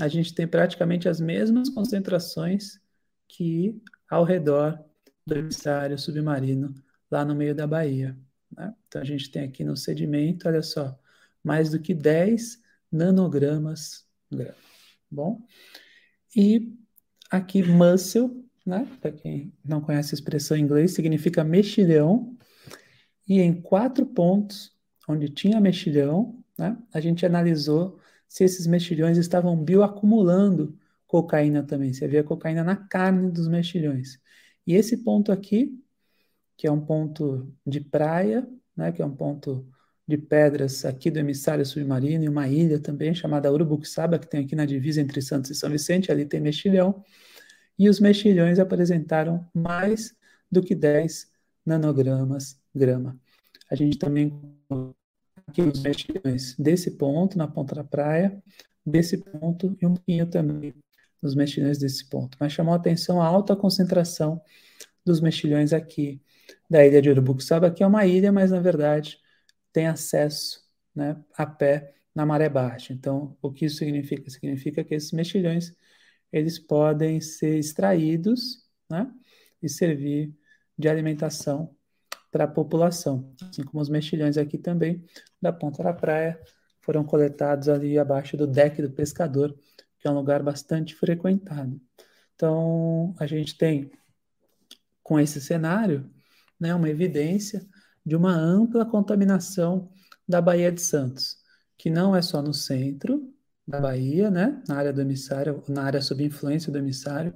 [0.00, 2.80] a gente tem praticamente as mesmas concentrações
[3.28, 4.82] que ao redor
[5.26, 6.74] do emissário submarino,
[7.10, 8.16] lá no meio da Bahia.
[8.50, 8.74] Né?
[8.86, 10.98] Então, a gente tem aqui no sedimento, olha só,
[11.44, 14.54] mais do que 10 nanogramas grama.
[15.10, 15.42] Bom,
[16.36, 16.72] e
[17.30, 18.86] aqui muscle né?
[19.00, 22.36] Para quem não conhece a expressão em inglês, significa mexilhão.
[23.26, 24.76] E em quatro pontos
[25.08, 27.98] onde tinha mexilhão, né, a gente analisou
[28.28, 34.20] se esses mexilhões estavam bioacumulando cocaína também, se havia cocaína na carne dos mexilhões.
[34.66, 35.82] E esse ponto aqui,
[36.54, 38.46] que é um ponto de praia,
[38.76, 39.66] né, que é um ponto
[40.08, 44.56] de pedras aqui do emissário submarino, e uma ilha também chamada Urubuxaba, que tem aqui
[44.56, 47.04] na divisa entre Santos e São Vicente, ali tem mexilhão
[47.78, 50.16] e os mexilhões apresentaram mais
[50.50, 51.30] do que 10
[51.64, 53.20] nanogramas grama.
[53.70, 54.32] A gente também
[55.46, 58.42] aqui os mexilhões desse ponto, na ponta da praia,
[58.84, 60.74] desse ponto e um pouquinho também
[61.20, 62.38] nos mexilhões desse ponto.
[62.40, 64.40] Mas chamou a atenção a alta concentração
[65.04, 66.20] dos mexilhões aqui
[66.68, 69.18] da ilha de Urubuxaba, que é uma ilha, mas na verdade
[69.78, 70.60] tem acesso
[70.92, 72.92] né, a pé na maré baixa.
[72.92, 74.28] Então, o que isso significa?
[74.28, 75.72] Significa que esses mexilhões
[76.32, 79.08] eles podem ser extraídos né,
[79.62, 80.36] e servir
[80.76, 81.76] de alimentação
[82.28, 83.32] para a população.
[83.40, 85.04] Assim como os mexilhões aqui também,
[85.40, 86.40] da ponta da praia,
[86.80, 89.56] foram coletados ali abaixo do deck do pescador,
[90.00, 91.80] que é um lugar bastante frequentado.
[92.34, 93.92] Então, a gente tem,
[95.04, 96.10] com esse cenário,
[96.58, 97.64] né, uma evidência
[98.08, 99.90] de uma ampla contaminação
[100.26, 101.36] da Baía de Santos,
[101.76, 103.32] que não é só no centro,
[103.66, 104.62] da Bahia, né?
[104.66, 107.34] Na área do emissário, na área sob influência do emissário.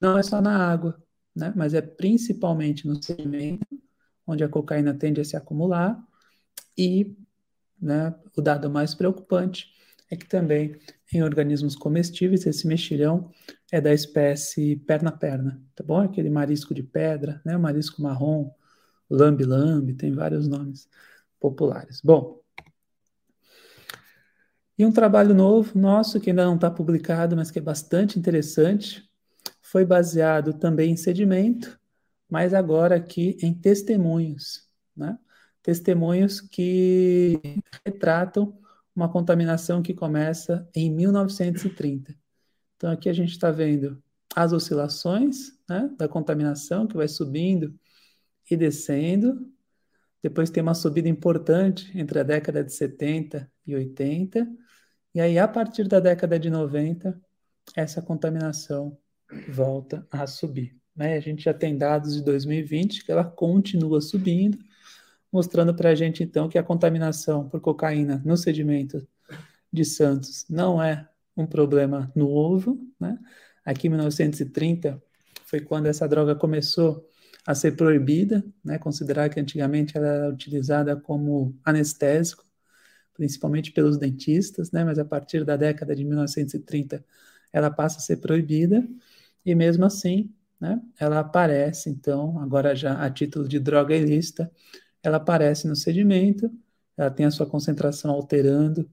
[0.00, 1.00] Não é só na água,
[1.34, 1.52] né?
[1.54, 3.80] Mas é principalmente no sedimento,
[4.26, 5.96] onde a cocaína tende a se acumular.
[6.76, 7.16] E
[7.80, 9.72] né, o dado mais preocupante
[10.10, 10.76] é que também
[11.12, 13.30] em organismos comestíveis esse mexilhão
[13.70, 16.00] é da espécie perna-perna, tá bom?
[16.00, 17.56] Aquele marisco de pedra, né?
[17.56, 18.50] O marisco marrom,
[19.10, 20.88] lambe-lambe, tem vários nomes
[21.40, 22.00] populares.
[22.02, 22.40] Bom,
[24.78, 29.08] e um trabalho novo nosso, que ainda não está publicado, mas que é bastante interessante,
[29.60, 31.78] foi baseado também em sedimento,
[32.30, 35.18] mas agora aqui em testemunhos, né?
[35.62, 37.40] Testemunhos que
[37.84, 38.56] retratam
[38.94, 42.14] uma contaminação que começa em 1930.
[42.76, 44.02] Então aqui a gente está vendo
[44.34, 47.74] as oscilações né, da contaminação que vai subindo
[48.50, 49.50] e descendo.
[50.22, 54.48] Depois tem uma subida importante entre a década de 70 e 80
[55.14, 57.20] e aí, a partir da década de 90,
[57.74, 58.96] essa contaminação
[59.48, 60.76] volta a subir.
[60.94, 61.16] Né?
[61.16, 64.58] A gente já tem dados de 2020 que ela continua subindo,
[65.32, 69.06] mostrando para a gente, então, que a contaminação por cocaína no sedimento
[69.72, 72.78] de Santos não é um problema novo.
[73.00, 73.18] Né?
[73.64, 75.02] Aqui em 1930
[75.46, 77.07] foi quando essa droga começou
[77.48, 78.76] a ser proibida, né?
[78.78, 82.44] considerar que antigamente ela era utilizada como anestésico
[83.14, 84.84] principalmente pelos dentistas, né?
[84.84, 87.02] Mas a partir da década de 1930
[87.50, 88.86] ela passa a ser proibida
[89.46, 90.30] e mesmo assim,
[90.60, 90.78] né?
[91.00, 94.52] Ela aparece então agora já a título de droga ilícita,
[95.02, 96.52] ela aparece no sedimento,
[96.98, 98.86] ela tem a sua concentração alterando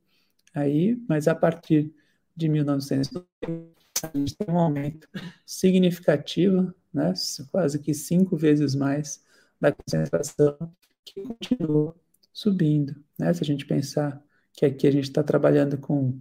[0.54, 1.94] aí, mas a partir
[2.34, 5.10] de 1930 a gente tem um aumento
[5.46, 7.14] significativo, né?
[7.52, 9.22] Quase que cinco vezes mais
[9.60, 10.58] da concentração
[11.04, 11.96] que continua
[12.34, 12.96] subindo.
[13.18, 13.34] Né?
[13.34, 16.20] Se a gente pensar que aqui a gente está trabalhando com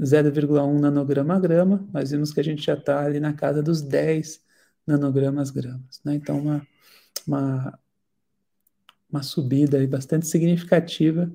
[0.00, 3.82] 0,1 nanograma a grama, nós vimos que a gente já está ali na casa dos
[3.82, 4.42] 10
[4.86, 6.00] nanogramas gramas.
[6.04, 6.14] Né?
[6.14, 6.66] Então, uma,
[7.26, 7.78] uma,
[9.10, 11.30] uma subida bastante significativa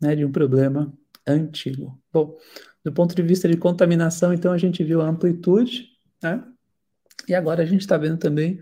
[0.00, 0.92] né, de um problema
[1.26, 2.00] antigo.
[2.12, 2.38] Bom,
[2.84, 5.88] do ponto de vista de contaminação, então a gente viu a amplitude,
[6.22, 6.42] né?
[7.28, 8.60] E agora a gente está vendo também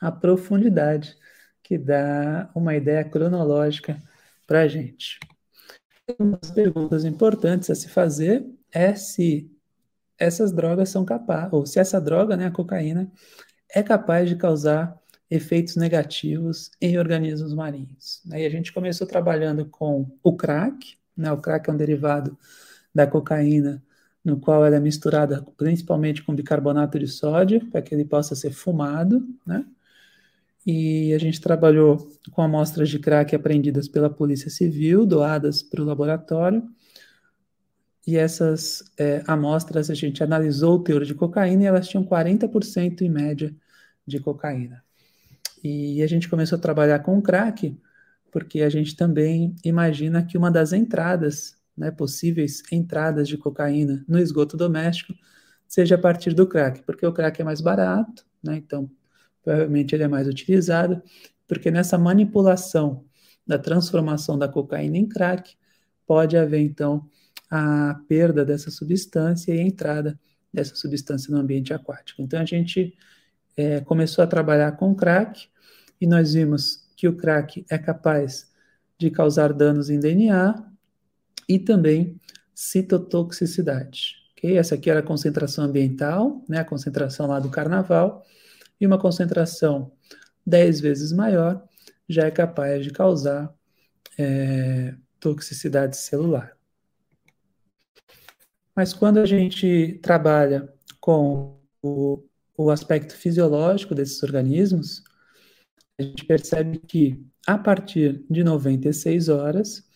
[0.00, 1.16] a profundidade,
[1.62, 4.00] que dá uma ideia cronológica
[4.46, 5.18] para a gente.
[6.18, 9.50] Uma das perguntas importantes a se fazer é se
[10.18, 13.10] essas drogas são capazes, ou se essa droga, né, a cocaína,
[13.72, 14.98] é capaz de causar
[15.30, 18.20] efeitos negativos em organismos marinhos.
[18.32, 22.36] Aí a gente começou trabalhando com o crack, né, o crack é um derivado
[22.94, 23.82] da cocaína,
[24.24, 28.50] no qual ela é misturada principalmente com bicarbonato de sódio, para que ele possa ser
[28.50, 29.64] fumado, né?
[30.66, 35.84] e a gente trabalhou com amostras de crack apreendidas pela Polícia Civil, doadas para o
[35.84, 36.62] laboratório,
[38.06, 43.02] e essas é, amostras a gente analisou o teor de cocaína e elas tinham 40%
[43.02, 43.54] em média
[44.06, 44.82] de cocaína.
[45.62, 47.76] E a gente começou a trabalhar com crack,
[48.30, 54.18] porque a gente também imagina que uma das entradas, né, possíveis entradas de cocaína no
[54.18, 55.14] esgoto doméstico,
[55.66, 58.90] seja a partir do crack, porque o crack é mais barato, né, então
[59.42, 61.02] provavelmente ele é mais utilizado,
[61.46, 63.04] porque nessa manipulação
[63.46, 65.56] da transformação da cocaína em crack,
[66.06, 67.08] pode haver então
[67.50, 70.18] a perda dessa substância e a entrada
[70.52, 72.22] dessa substância no ambiente aquático.
[72.22, 72.96] Então a gente
[73.56, 75.48] é, começou a trabalhar com crack
[76.00, 78.50] e nós vimos que o crack é capaz
[78.98, 80.69] de causar danos em DNA
[81.50, 82.20] e também
[82.54, 84.14] citotoxicidade.
[84.38, 84.56] Okay?
[84.56, 88.24] Essa aqui era a concentração ambiental, né, a concentração lá do carnaval,
[88.80, 89.90] e uma concentração
[90.46, 91.60] 10 vezes maior
[92.08, 93.52] já é capaz de causar
[94.16, 96.56] é, toxicidade celular.
[98.74, 102.22] Mas quando a gente trabalha com o,
[102.56, 105.02] o aspecto fisiológico desses organismos,
[105.98, 109.89] a gente percebe que a partir de 96 horas,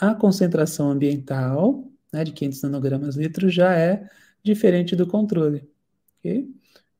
[0.00, 4.08] a concentração ambiental né, de 500 nanogramas litro já é
[4.42, 5.68] diferente do controle.
[6.18, 6.48] Okay?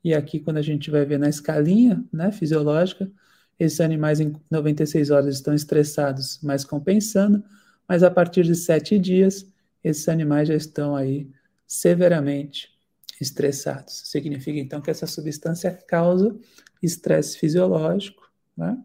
[0.02, 3.10] E aqui, quando a gente vai ver na escalinha né, fisiológica,
[3.58, 7.42] esses animais em 96 horas estão estressados, mas compensando,
[7.88, 9.46] mas a partir de sete dias,
[9.82, 11.28] esses animais já estão aí
[11.66, 12.72] severamente
[13.20, 14.02] estressados.
[14.04, 16.36] Significa então que essa substância causa
[16.82, 18.78] estresse fisiológico né,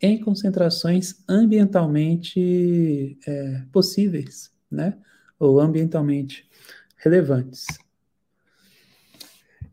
[0.00, 4.96] em concentrações ambientalmente é, possíveis, né,
[5.38, 6.48] ou ambientalmente
[6.96, 7.66] relevantes.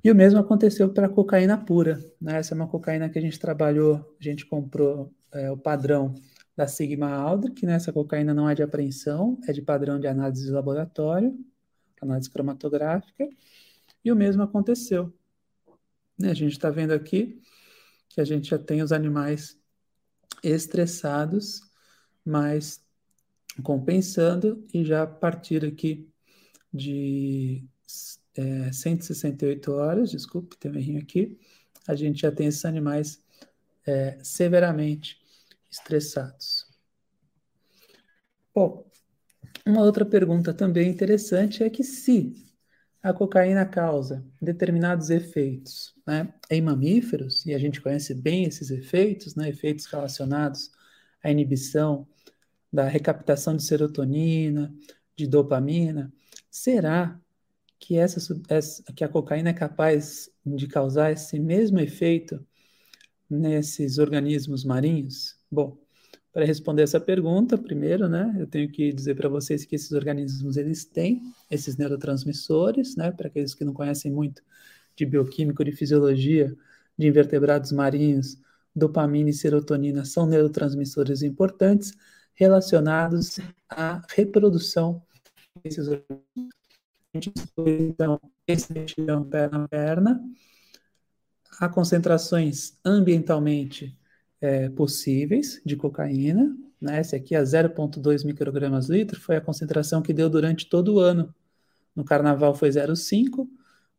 [0.04, 2.00] E o mesmo aconteceu para a cocaína pura.
[2.22, 2.38] Né?
[2.38, 6.14] Essa é uma cocaína que a gente trabalhou, a gente comprou é, o padrão
[6.56, 7.74] da Sigma Aldrich, né?
[7.74, 11.36] essa cocaína não é de apreensão, é de padrão de análise de laboratório,
[12.02, 13.28] análise cromatográfica,
[14.04, 15.12] e o mesmo aconteceu.
[16.18, 17.42] Né, a gente está vendo aqui
[18.10, 19.60] que a gente já tem os animais
[20.44, 21.62] estressados,
[22.24, 22.84] mas
[23.64, 26.10] compensando, e já a partir aqui
[26.74, 27.66] de
[28.36, 31.40] é, 168 horas, desculpe, tem um errinho aqui,
[31.88, 33.24] a gente já tem esses animais
[33.86, 35.22] é, severamente
[35.72, 36.66] estressados.
[38.54, 38.90] Bom,
[39.66, 42.55] uma outra pergunta também interessante é que se
[43.06, 49.36] a cocaína causa determinados efeitos né, em mamíferos, e a gente conhece bem esses efeitos,
[49.36, 50.72] né, efeitos relacionados
[51.24, 52.08] à inibição
[52.74, 54.74] da recaptação de serotonina,
[55.16, 56.12] de dopamina,
[56.50, 57.22] será
[57.78, 58.20] que, essa,
[58.96, 62.44] que a cocaína é capaz de causar esse mesmo efeito
[63.30, 65.38] nesses organismos marinhos?
[65.52, 65.78] Bom,
[66.36, 70.58] para responder essa pergunta, primeiro, né, eu tenho que dizer para vocês que esses organismos
[70.58, 74.44] eles têm esses neurotransmissores, né, para aqueles que não conhecem muito
[74.98, 76.54] de bioquímica ou de fisiologia
[76.98, 78.38] de invertebrados marinhos,
[78.76, 81.94] dopamina e serotonina são neurotransmissores importantes
[82.34, 85.02] relacionados à reprodução
[85.64, 86.54] desses organismos.
[87.14, 87.32] A gente
[87.80, 88.74] então esse
[89.32, 90.22] perna a perna,
[91.62, 93.98] há concentrações ambientalmente
[94.46, 96.56] é, possíveis de cocaína.
[96.80, 97.02] Né?
[97.02, 101.34] Esse aqui, a 0,2 microgramas litro, foi a concentração que deu durante todo o ano.
[101.96, 103.48] No carnaval foi 0,5,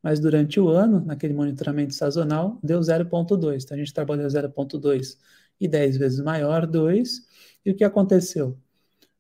[0.03, 3.65] mas durante o ano, naquele monitoramento sazonal, deu 0,2.
[3.65, 5.19] Então a gente trabalhou 0,2
[5.61, 7.23] e 10 vezes maior, 2.
[7.65, 8.57] E o que aconteceu?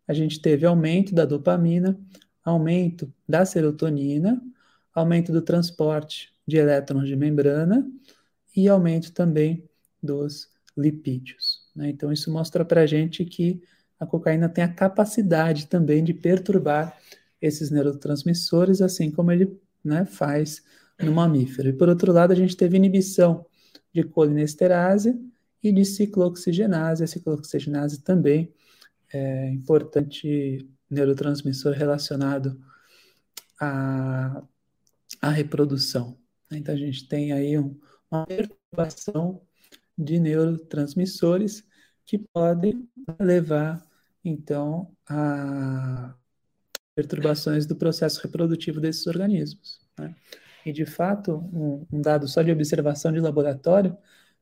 [0.07, 1.99] A gente teve aumento da dopamina,
[2.45, 4.41] aumento da serotonina,
[4.95, 7.91] aumento do transporte de elétrons de membrana
[8.57, 9.68] e aumento também
[10.01, 11.61] dos lipídios.
[11.74, 11.91] Né?
[11.91, 13.62] Então, isso mostra para a gente que
[13.99, 16.97] a cocaína tem a capacidade também de perturbar
[17.41, 20.62] esses neurotransmissores, assim como ele né, faz
[21.01, 21.68] no mamífero.
[21.68, 23.47] E por outro lado, a gente teve inibição
[23.93, 25.18] de colinesterase
[25.62, 27.05] e de ciclooxigenase.
[27.05, 28.53] A ciclooxigenase também
[29.12, 32.61] é importante neurotransmissor relacionado
[33.61, 34.43] à,
[35.20, 36.16] à reprodução.
[36.51, 37.79] Então a gente tem aí um,
[38.11, 39.41] uma perturbação
[39.97, 41.64] de neurotransmissores
[42.05, 42.88] que podem
[43.20, 43.84] levar,
[44.24, 46.14] então, a
[46.94, 49.80] perturbações do processo reprodutivo desses organismos.
[49.99, 50.14] Né?
[50.64, 53.97] E, de fato, um, um, dado só de observação de laboratório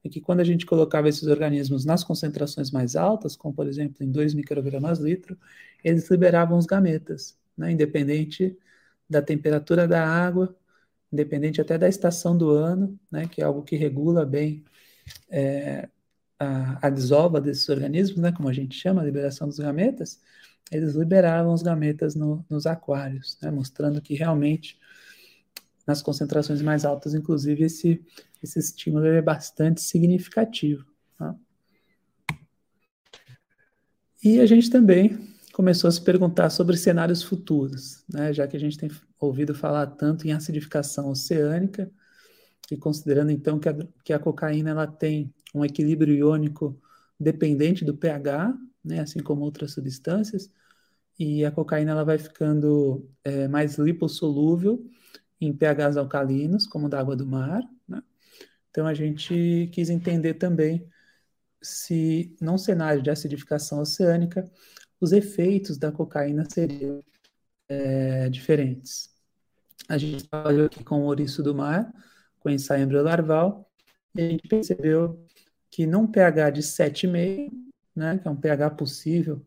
[0.04, 4.04] é que quando a gente colocava esses organismos nas concentrações mais altas, como, por exemplo,
[4.04, 5.36] em 2 microgramas litro,
[5.82, 7.72] eles liberavam os gametas, né?
[7.72, 8.56] independente
[9.08, 10.54] da temperatura da água,
[11.12, 13.26] independente até da estação do ano, né?
[13.26, 14.64] que é algo que regula bem
[15.30, 15.88] é,
[16.38, 20.20] a, a, desova desses organismos, né, como a gente chama, a liberação dos gametas,
[20.70, 24.78] eles liberavam os gametas no, nos aquários, né, mostrando que realmente
[25.86, 28.02] nas concentrações mais altas, inclusive, esse,
[28.42, 30.86] esse estímulo é bastante significativo.
[31.18, 31.34] Tá?
[34.22, 38.60] E a gente também começou a se perguntar sobre cenários futuros, né, já que a
[38.60, 38.90] gente tem
[39.20, 41.90] ouvido falar tanto em acidificação oceânica,
[42.70, 46.80] e considerando então que a, que a cocaína ela tem um equilíbrio iônico
[47.18, 50.50] dependente do pH, né, assim como outras substâncias,
[51.18, 54.84] e a cocaína ela vai ficando é, mais lipossolúvel
[55.40, 57.62] em pHs alcalinos, como da água do mar.
[57.86, 58.02] Né?
[58.70, 60.88] Então a gente quis entender também
[61.62, 64.50] se, num cenário de acidificação oceânica,
[65.00, 67.02] os efeitos da cocaína seriam
[67.68, 69.10] é, diferentes.
[69.88, 71.92] A gente trabalhou aqui com o ouriço do mar,
[72.44, 73.66] com ensaio embriolarval,
[74.14, 75.18] e a gente percebeu
[75.70, 77.50] que num pH de 7,5,
[77.96, 79.42] né, que é um pH possível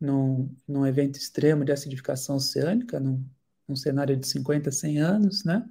[0.00, 3.24] num, num evento extremo de acidificação oceânica, num,
[3.68, 5.64] num cenário de 50, 100 anos, né,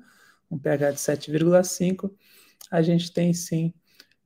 [0.49, 2.09] um pH de 7,5,
[2.71, 3.73] a gente tem sim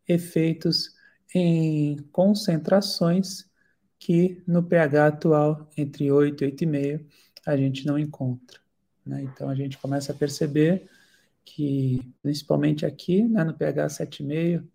[0.07, 0.93] efeitos
[1.33, 3.49] em concentrações
[3.97, 7.05] que no pH atual, entre 8 e 8,5,
[7.43, 8.59] a gente não encontra.
[9.03, 9.23] Né?
[9.23, 10.87] Então a gente começa a perceber
[11.45, 14.67] que principalmente aqui, né, no pH 7,5,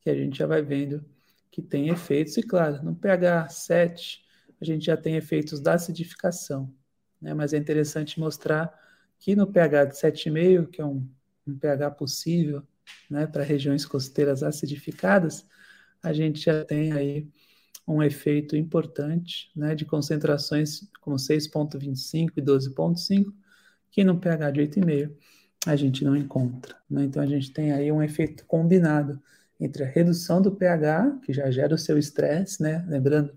[0.00, 1.04] que a gente já vai vendo
[1.50, 4.24] que tem efeitos, e claro, no pH 7
[4.60, 6.74] a gente já tem efeitos da acidificação,
[7.20, 8.72] né, mas é interessante mostrar
[9.18, 11.08] que no pH de 7,5, que é um,
[11.46, 12.62] um pH possível
[13.08, 15.46] né, para regiões costeiras acidificadas,
[16.02, 17.28] a gente já tem aí
[17.86, 23.32] um efeito importante né, de concentrações como 6,25 e 12,5,
[23.90, 25.16] que no pH de 8,5
[25.66, 26.76] a gente não encontra.
[26.88, 27.04] Né?
[27.04, 29.20] Então a gente tem aí um efeito combinado
[29.58, 32.84] entre a redução do pH, que já gera o seu estresse, né?
[32.88, 33.32] lembrando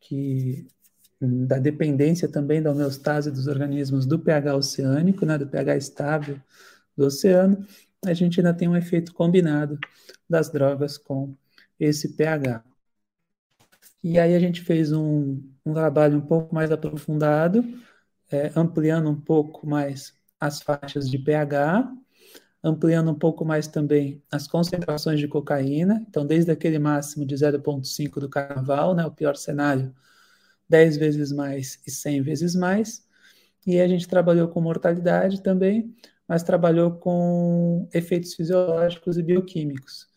[0.00, 0.66] que
[1.20, 6.40] da dependência também da homeostase dos organismos do pH oceânico, né, do pH estável
[6.96, 7.66] do oceano,
[8.04, 9.78] a gente ainda tem um efeito combinado
[10.28, 11.34] das drogas com
[11.80, 12.62] esse pH.
[14.02, 17.64] E aí a gente fez um, um trabalho um pouco mais aprofundado,
[18.30, 21.90] é, ampliando um pouco mais as faixas de pH,
[22.62, 28.20] ampliando um pouco mais também as concentrações de cocaína, então desde aquele máximo de 0,5
[28.20, 29.94] do carnaval, né, o pior cenário,
[30.68, 33.06] 10 vezes mais e 100 vezes mais.
[33.66, 35.94] E a gente trabalhou com mortalidade também,
[36.28, 40.08] mas trabalhou com efeitos fisiológicos e bioquímicos,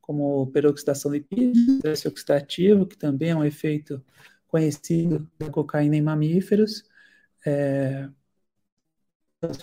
[0.00, 4.02] como peroxidação lipídica, estresse oxidativo, que também é um efeito
[4.48, 6.84] conhecido da cocaína em mamíferos,
[7.46, 8.08] é,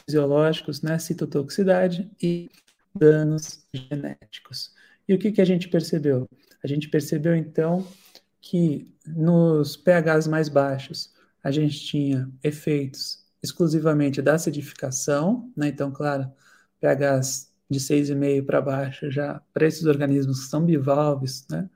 [0.06, 2.50] fisiológicos, né, citotoxicidade e
[2.94, 4.74] danos genéticos.
[5.08, 6.28] E o que, que a gente percebeu?
[6.64, 7.88] A gente percebeu, então,
[8.42, 11.14] que nos pHs mais baixos
[11.44, 15.68] a gente tinha efeitos exclusivamente da acidificação, né?
[15.70, 16.30] Então, claro,
[16.82, 21.70] pHs de 6,5 para baixo já para esses organismos que são bivalves, né?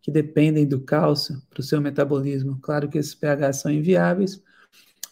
[0.00, 2.58] Que dependem do cálcio para o seu metabolismo.
[2.60, 4.42] Claro que esses pHs são inviáveis,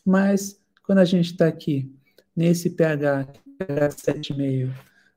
[0.05, 1.93] mas quando a gente está aqui
[2.41, 3.27] nesse pH,
[3.59, 4.73] pH 7,5,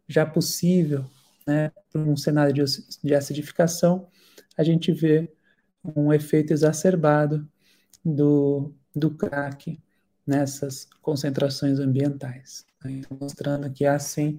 [0.09, 1.09] já possível,
[1.47, 2.53] né, para um cenário
[3.01, 4.09] de, acidificação,
[4.57, 5.31] a gente vê
[5.95, 7.49] um efeito exacerbado
[8.03, 9.81] do, do crack
[10.27, 12.65] nessas concentrações ambientais.
[12.85, 14.37] Então, mostrando que há sim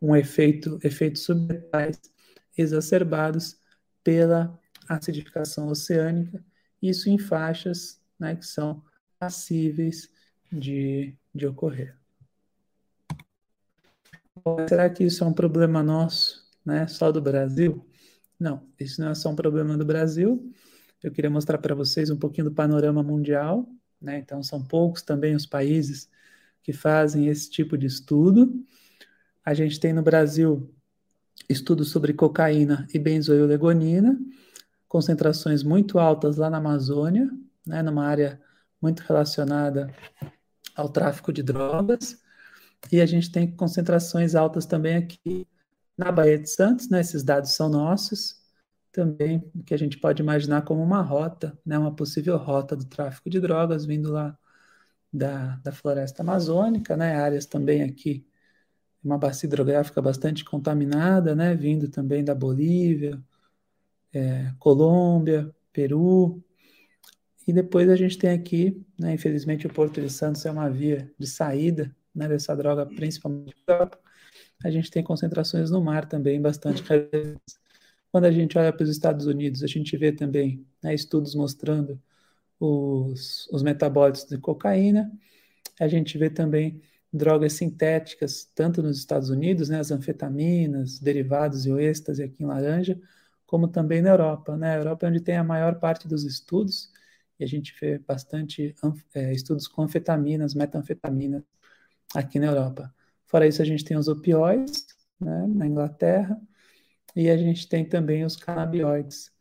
[0.00, 1.98] um efeito, efeitos submetais
[2.56, 3.58] exacerbados
[4.04, 6.44] pela acidificação oceânica,
[6.82, 8.84] isso em faixas né, que são
[9.18, 10.10] passíveis
[10.52, 11.96] de, de ocorrer.
[14.68, 17.84] Será que isso é um problema nosso, né, só do Brasil?
[18.38, 20.52] Não, isso não é só um problema do Brasil,
[21.02, 23.68] eu queria mostrar para vocês um pouquinho do panorama mundial.
[24.00, 24.18] Né?
[24.18, 26.08] Então, são poucos também os países
[26.62, 28.52] que fazem esse tipo de estudo.
[29.44, 30.74] A gente tem no Brasil
[31.48, 34.18] estudos sobre cocaína e benzoilegonina,
[34.88, 37.30] concentrações muito altas lá na Amazônia,
[37.64, 38.40] né, numa área
[38.82, 39.94] muito relacionada
[40.74, 42.20] ao tráfico de drogas.
[42.90, 45.46] E a gente tem concentrações altas também aqui
[45.96, 48.36] na Baía de Santos, né, esses dados são nossos,
[48.92, 53.30] também que a gente pode imaginar como uma rota, né, uma possível rota do tráfico
[53.30, 54.38] de drogas vindo lá
[55.12, 58.26] da, da floresta amazônica, né, áreas também aqui,
[59.02, 63.22] uma bacia hidrográfica bastante contaminada, né, vindo também da Bolívia,
[64.12, 66.42] é, Colômbia, Peru,
[67.46, 71.10] e depois a gente tem aqui, né, infelizmente o Porto de Santos é uma via
[71.18, 73.54] de saída né, dessa droga, principalmente
[74.64, 77.58] a gente tem concentrações no mar também bastante relevantes.
[78.10, 82.00] Quando a gente olha para os Estados Unidos, a gente vê também né, estudos mostrando
[82.58, 85.12] os, os metabólitos de cocaína,
[85.78, 86.80] a gente vê também
[87.12, 92.46] drogas sintéticas, tanto nos Estados Unidos, né, as anfetaminas, derivados e o êxtase aqui em
[92.46, 92.98] laranja,
[93.46, 94.56] como também na Europa.
[94.56, 94.74] Né?
[94.74, 96.90] A Europa é onde tem a maior parte dos estudos,
[97.38, 98.74] e a gente vê bastante
[99.14, 101.42] é, estudos com anfetaminas, metanfetaminas
[102.14, 102.94] aqui na Europa.
[103.26, 104.86] Fora isso, a gente tem os opioides
[105.20, 106.40] né, na Inglaterra,
[107.14, 109.32] e a gente tem também os canabinoides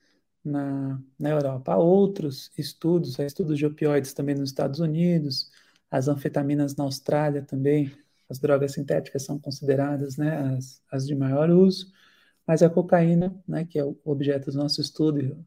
[0.43, 1.73] na, na Europa.
[1.73, 5.51] Há outros estudos, há estudos de opioides também nos Estados Unidos,
[5.91, 7.91] as anfetaminas na Austrália também,
[8.29, 11.91] as drogas sintéticas são consideradas né, as, as de maior uso,
[12.47, 15.45] mas a cocaína, né, que é o objeto do nosso estudo,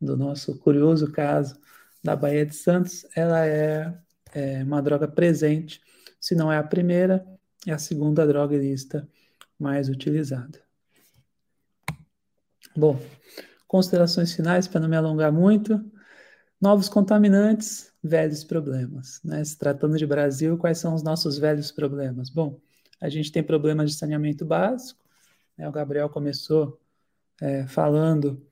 [0.00, 1.58] do nosso curioso caso
[2.02, 3.98] da Baía de Santos, ela é,
[4.34, 5.80] é uma droga presente,
[6.24, 7.22] se não é a primeira,
[7.66, 9.06] é a segunda droga ilícita
[9.58, 10.58] mais utilizada.
[12.74, 12.98] Bom,
[13.68, 15.78] considerações finais para não me alongar muito.
[16.58, 19.20] Novos contaminantes, velhos problemas.
[19.22, 19.44] Né?
[19.44, 22.30] Se tratando de Brasil, quais são os nossos velhos problemas?
[22.30, 22.58] Bom,
[22.98, 25.04] a gente tem problemas de saneamento básico.
[25.58, 25.68] Né?
[25.68, 26.80] O Gabriel começou
[27.38, 28.42] é, falando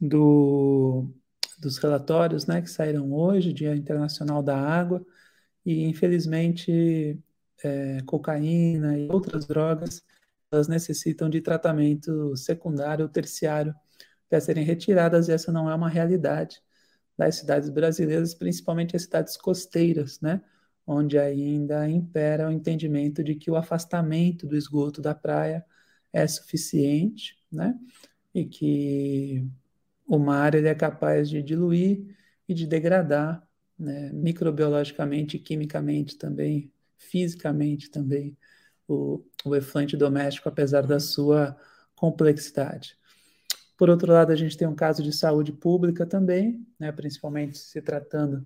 [0.00, 1.10] do,
[1.58, 5.04] dos relatórios né, que saíram hoje, Dia Internacional da Água,
[5.68, 7.22] e infelizmente
[7.62, 10.02] é, cocaína e outras drogas
[10.50, 13.74] elas necessitam de tratamento secundário ou terciário
[14.30, 16.62] para serem retiradas, e essa não é uma realidade
[17.18, 20.40] das cidades brasileiras, principalmente as cidades costeiras, né?
[20.86, 25.62] onde ainda impera o entendimento de que o afastamento do esgoto da praia
[26.10, 27.78] é suficiente, né?
[28.34, 29.46] e que
[30.06, 32.16] o mar ele é capaz de diluir
[32.48, 33.46] e de degradar
[33.78, 34.10] né?
[34.12, 38.36] microbiologicamente, quimicamente também, fisicamente também,
[38.86, 41.56] o, o efluente doméstico, apesar da sua
[41.94, 42.96] complexidade.
[43.76, 47.80] Por outro lado, a gente tem um caso de saúde pública também, né, principalmente se
[47.80, 48.44] tratando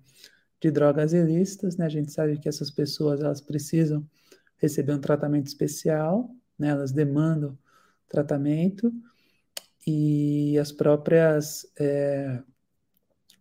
[0.61, 1.85] de drogas ilícitas, né?
[1.85, 4.07] A gente sabe que essas pessoas elas precisam
[4.55, 6.69] receber um tratamento especial, né?
[6.69, 7.57] Elas demandam
[8.07, 8.93] tratamento
[9.85, 12.41] e as próprias é,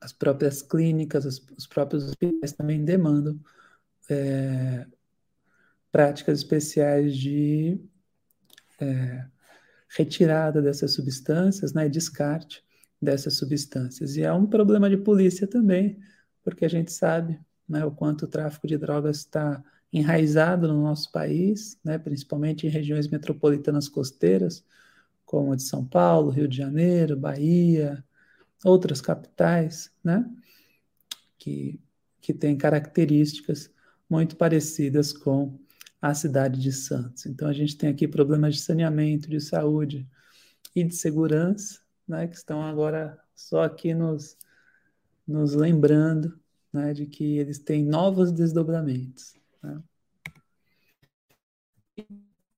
[0.03, 3.39] as próprias clínicas, os, os, próprios hospitais também demandam
[4.11, 4.85] é,
[5.93, 7.81] práticas especiais de
[8.81, 9.25] é,
[9.97, 12.65] retirada dessas substâncias, né, descarte
[13.01, 14.17] dessas substâncias.
[14.17, 15.99] E é um problema de polícia também,
[16.43, 17.39] porque a gente sabe
[17.69, 22.71] né, o quanto o tráfico de drogas está enraizado no nosso país, né, principalmente em
[22.71, 24.65] regiões metropolitanas costeiras,
[25.25, 28.05] como a de São Paulo, Rio de Janeiro, Bahia,
[28.65, 30.29] outras capitais, né,
[31.39, 31.81] que,
[32.21, 33.71] que têm características
[34.09, 35.59] muito parecidas com
[36.01, 37.27] a cidade de Santos.
[37.27, 40.09] Então a gente tem aqui problemas de saneamento, de saúde
[40.75, 44.37] e de segurança, né, que estão agora só aqui nos,
[45.27, 46.39] nos lembrando
[46.73, 49.35] né, de que eles têm novos desdobramentos.
[49.63, 49.83] Né.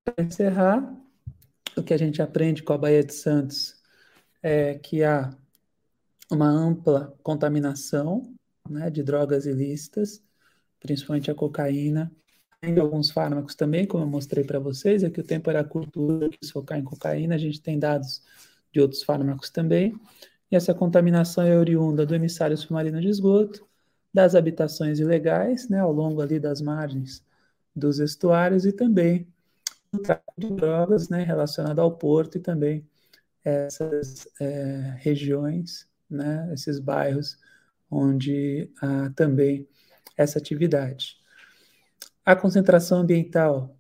[0.05, 0.97] Para encerrar,
[1.77, 3.83] o que a gente aprende com a Baía de Santos
[4.43, 5.37] é que há
[6.35, 8.35] uma ampla contaminação
[8.69, 10.23] né, de drogas ilícitas,
[10.81, 12.13] principalmente a cocaína,
[12.61, 16.51] tem alguns fármacos também, como eu mostrei para vocês, aqui o tempo era curto, que
[16.51, 18.23] focar em cocaína, a gente tem dados
[18.73, 19.95] de outros fármacos também,
[20.51, 23.67] e essa contaminação é oriunda do emissário submarino de esgoto,
[24.13, 27.23] das habitações ilegais, né, ao longo ali das margens
[27.75, 29.27] dos estuários, e também
[29.93, 32.87] do tráfico de drogas, né, relacionado ao porto e também
[33.45, 37.39] essas é, regiões, né, esses bairros
[37.91, 39.69] onde há também
[40.17, 41.17] essa atividade.
[42.25, 43.77] A concentração ambiental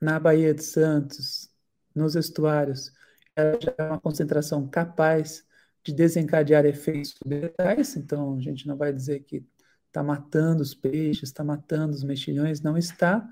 [0.00, 1.50] na Baía de Santos,
[1.94, 2.92] nos estuários,
[3.34, 5.44] é uma concentração capaz
[5.84, 9.46] de desencadear efeitos subletais, então a gente não vai dizer que
[9.86, 13.26] está matando os peixes, está matando os mexilhões, não está.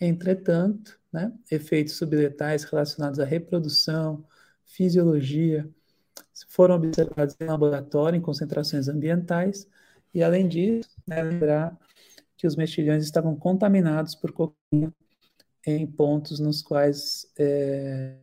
[0.00, 4.24] Entretanto, né, efeitos subletais relacionados à reprodução,
[4.64, 5.68] fisiologia,
[6.48, 9.68] foram observados em laboratório em concentrações ambientais,
[10.14, 11.76] e além disso, né, lembrar
[12.36, 14.92] que os mexilhões estavam contaminados por cocaína
[15.66, 18.16] em pontos nos quais é,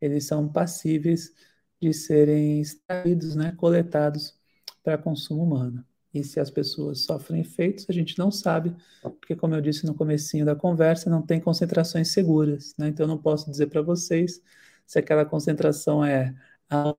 [0.00, 1.32] eles são passíveis
[1.80, 4.38] de serem extraídos, né, coletados
[4.82, 5.84] para consumo humano.
[6.12, 9.94] E se as pessoas sofrem efeitos, a gente não sabe, porque como eu disse no
[9.94, 12.88] comecinho da conversa, não tem concentrações seguras, né?
[12.88, 14.42] Então eu não posso dizer para vocês
[14.86, 16.34] se aquela concentração é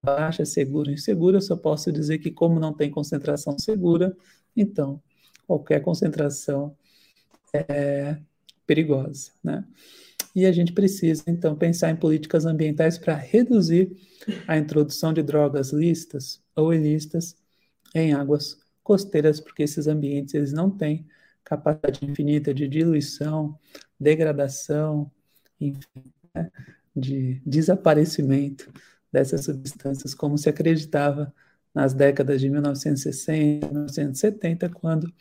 [0.02, 4.16] baixa, segura ou insegura, eu só posso dizer que como não tem concentração segura,
[4.56, 5.02] então
[5.48, 6.76] qualquer concentração
[7.54, 8.18] é
[8.66, 9.66] perigosa, né?
[10.36, 13.96] E a gente precisa, então, pensar em políticas ambientais para reduzir
[14.48, 17.36] a introdução de drogas listas ou ilícitas
[17.94, 21.06] em águas costeiras, porque esses ambientes eles não têm
[21.44, 23.58] capacidade infinita de diluição,
[24.00, 25.12] degradação,
[25.62, 26.50] enfim, né?
[26.96, 28.72] de desaparecimento
[29.14, 31.32] dessas substâncias, como se acreditava
[31.74, 35.14] nas décadas de 1960, 1970, quando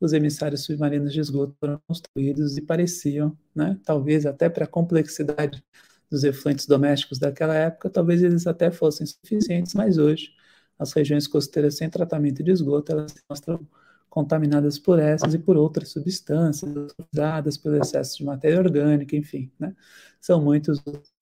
[0.00, 5.64] os emissários submarinos de esgoto foram construídos e pareciam, né, talvez até para a complexidade
[6.10, 10.30] dos efluentes domésticos daquela época, talvez eles até fossem suficientes, mas hoje
[10.78, 13.66] as regiões costeiras sem tratamento de esgoto, elas se mostram
[14.08, 16.70] contaminadas por essas e por outras substâncias,
[17.12, 19.74] dadas pelo excesso de matéria orgânica, enfim, né?
[20.20, 21.17] São muitos os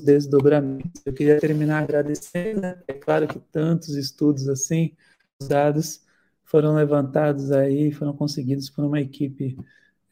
[0.00, 1.02] desdobramentos.
[1.04, 2.82] Eu queria terminar agradecendo, né?
[2.88, 4.92] é claro que tantos estudos assim,
[5.40, 6.02] os dados
[6.44, 9.56] foram levantados aí, foram conseguidos por uma equipe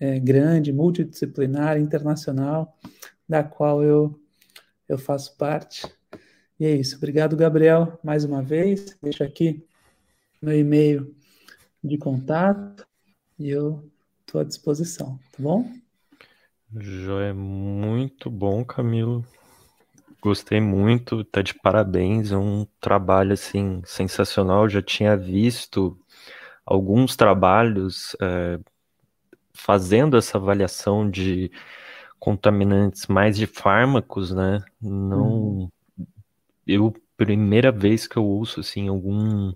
[0.00, 2.76] é, grande, multidisciplinar, internacional,
[3.28, 4.18] da qual eu,
[4.88, 5.86] eu faço parte.
[6.58, 6.96] E é isso.
[6.96, 8.96] Obrigado, Gabriel, mais uma vez.
[9.02, 9.64] Deixo aqui
[10.40, 11.14] meu e-mail
[11.82, 12.86] de contato
[13.38, 13.88] e eu
[14.20, 15.72] estou à disposição, tá bom?
[16.74, 19.24] Joia, muito bom, Camilo.
[20.22, 24.68] Gostei muito, tá de parabéns, é um trabalho assim sensacional.
[24.68, 25.98] Já tinha visto
[26.64, 28.60] alguns trabalhos é,
[29.52, 31.50] fazendo essa avaliação de
[32.20, 34.62] contaminantes mais de fármacos, né?
[34.80, 35.68] Não, uhum.
[36.64, 39.52] eu primeira vez que eu ouço assim algum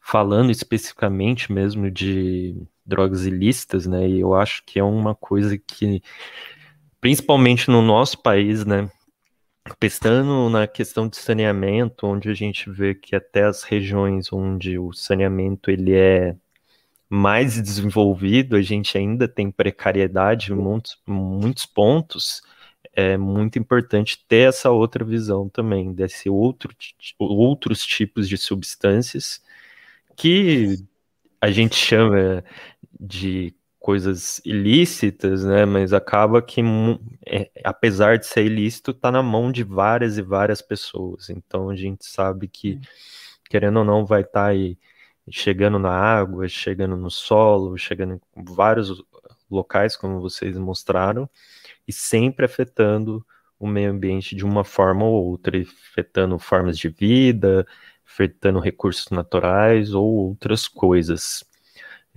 [0.00, 4.08] falando especificamente mesmo de drogas ilícitas, né?
[4.08, 6.02] E eu acho que é uma coisa que
[7.00, 8.90] principalmente no nosso país, né?
[9.80, 14.92] Pensando na questão de saneamento, onde a gente vê que até as regiões onde o
[14.92, 16.36] saneamento ele é
[17.08, 22.42] mais desenvolvido, a gente ainda tem precariedade em muitos, muitos pontos,
[22.92, 26.74] é muito importante ter essa outra visão também, desse outro,
[27.18, 29.42] outros tipos de substâncias
[30.16, 30.76] que
[31.40, 32.44] a gente chama
[33.00, 33.54] de
[33.84, 35.66] coisas ilícitas, né?
[35.66, 36.62] Mas acaba que,
[37.26, 41.28] é, apesar de ser ilícito, está na mão de várias e várias pessoas.
[41.28, 42.80] Então a gente sabe que,
[43.50, 44.78] querendo ou não, vai estar tá aí
[45.30, 49.04] chegando na água, chegando no solo, chegando em vários
[49.50, 51.28] locais, como vocês mostraram,
[51.86, 53.22] e sempre afetando
[53.58, 57.66] o meio ambiente de uma forma ou outra, afetando formas de vida,
[58.06, 61.44] afetando recursos naturais ou outras coisas.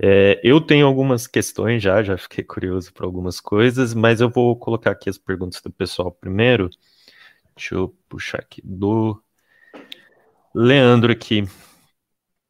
[0.00, 4.56] É, eu tenho algumas questões já, já fiquei curioso para algumas coisas, mas eu vou
[4.56, 6.70] colocar aqui as perguntas do pessoal primeiro.
[7.56, 9.20] Deixa eu puxar aqui do
[10.54, 11.44] Leandro aqui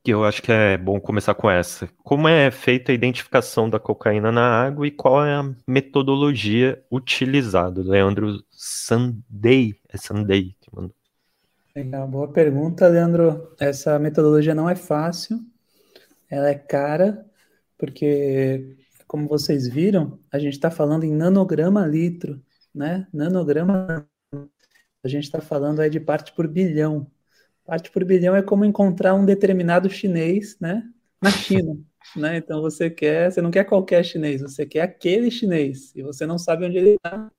[0.08, 1.86] que eu acho que é bom começar com essa.
[2.02, 7.82] Como é feita a identificação da cocaína na água e qual é a metodologia utilizada?
[7.82, 10.94] Leandro Sandei, é Sandei que mandou.
[11.76, 13.54] Legal, boa pergunta, Leandro.
[13.60, 15.40] Essa metodologia não é fácil,
[16.30, 17.27] ela é cara,
[17.78, 18.76] porque,
[19.06, 22.42] como vocês viram, a gente está falando em nanograma litro,
[22.74, 23.06] né?
[23.12, 24.06] Nanograma,
[25.02, 27.10] a gente está falando aí de parte por bilhão.
[27.64, 30.82] Parte por bilhão é como encontrar um determinado chinês, né?
[31.22, 31.78] Na China.
[32.16, 32.38] Né?
[32.38, 36.38] Então você quer, você não quer qualquer chinês, você quer aquele chinês e você não
[36.38, 37.30] sabe onde ele está,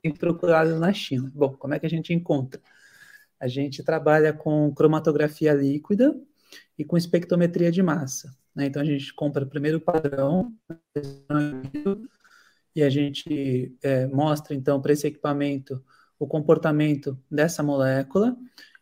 [0.00, 1.32] tem que procurar na China.
[1.34, 2.60] Bom, como é que a gente encontra?
[3.40, 6.14] A gente trabalha com cromatografia líquida
[6.78, 8.30] e com espectrometria de massa.
[8.54, 8.66] Né?
[8.66, 10.54] Então a gente compra primeiro o padrão
[12.74, 15.82] e a gente é, mostra então para esse equipamento
[16.18, 18.36] o comportamento dessa molécula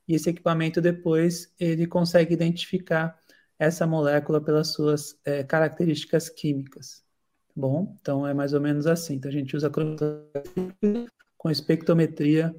[0.07, 3.19] e esse equipamento depois ele consegue identificar
[3.59, 7.03] essa molécula pelas suas é, características químicas.
[7.49, 9.15] Tá bom, então é mais ou menos assim.
[9.15, 12.55] Então a gente usa com espectrometria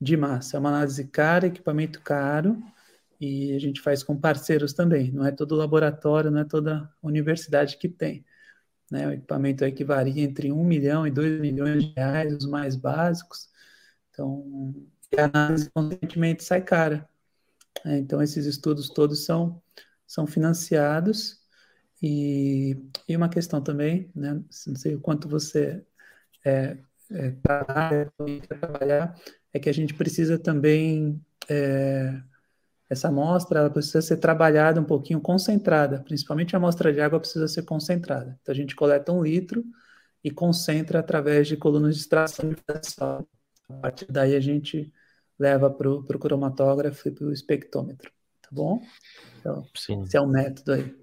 [0.00, 0.56] de massa.
[0.56, 2.60] É uma análise cara, equipamento caro,
[3.20, 5.10] e a gente faz com parceiros também.
[5.12, 8.24] Não é todo laboratório, não é toda universidade que tem.
[8.90, 9.06] Né?
[9.06, 12.76] O equipamento aí que varia entre 1 milhão e 2 milhões de reais, os mais
[12.76, 13.48] básicos.
[14.10, 14.74] Então,
[15.16, 17.08] a análise consequentemente sai cara.
[17.84, 19.62] É, então, esses estudos todos são,
[20.06, 21.42] são financiados.
[22.02, 22.76] E,
[23.08, 24.34] e uma questão também, né,
[24.66, 25.82] não sei o quanto você
[26.44, 26.76] é,
[27.10, 27.30] é,
[28.48, 29.18] trabalhar,
[29.52, 32.20] é que a gente precisa também, é,
[32.88, 37.62] essa amostra precisa ser trabalhada um pouquinho concentrada, principalmente a amostra de água precisa ser
[37.62, 38.38] concentrada.
[38.42, 39.64] Então, a gente coleta um litro
[40.22, 43.26] e concentra através de colunas de extração de sal.
[43.68, 44.92] A partir daí, a gente
[45.38, 48.10] leva para o cromatógrafo e para o espectrômetro,
[48.40, 48.80] tá bom?
[49.40, 50.02] Então, Sim.
[50.02, 50.94] esse é o método aí.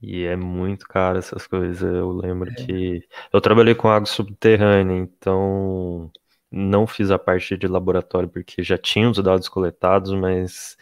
[0.00, 1.82] E é muito caro essas coisas.
[1.82, 2.54] Eu lembro é.
[2.54, 6.10] que eu trabalhei com água subterrânea, então
[6.50, 10.76] não fiz a parte de laboratório porque já tinha os dados coletados, mas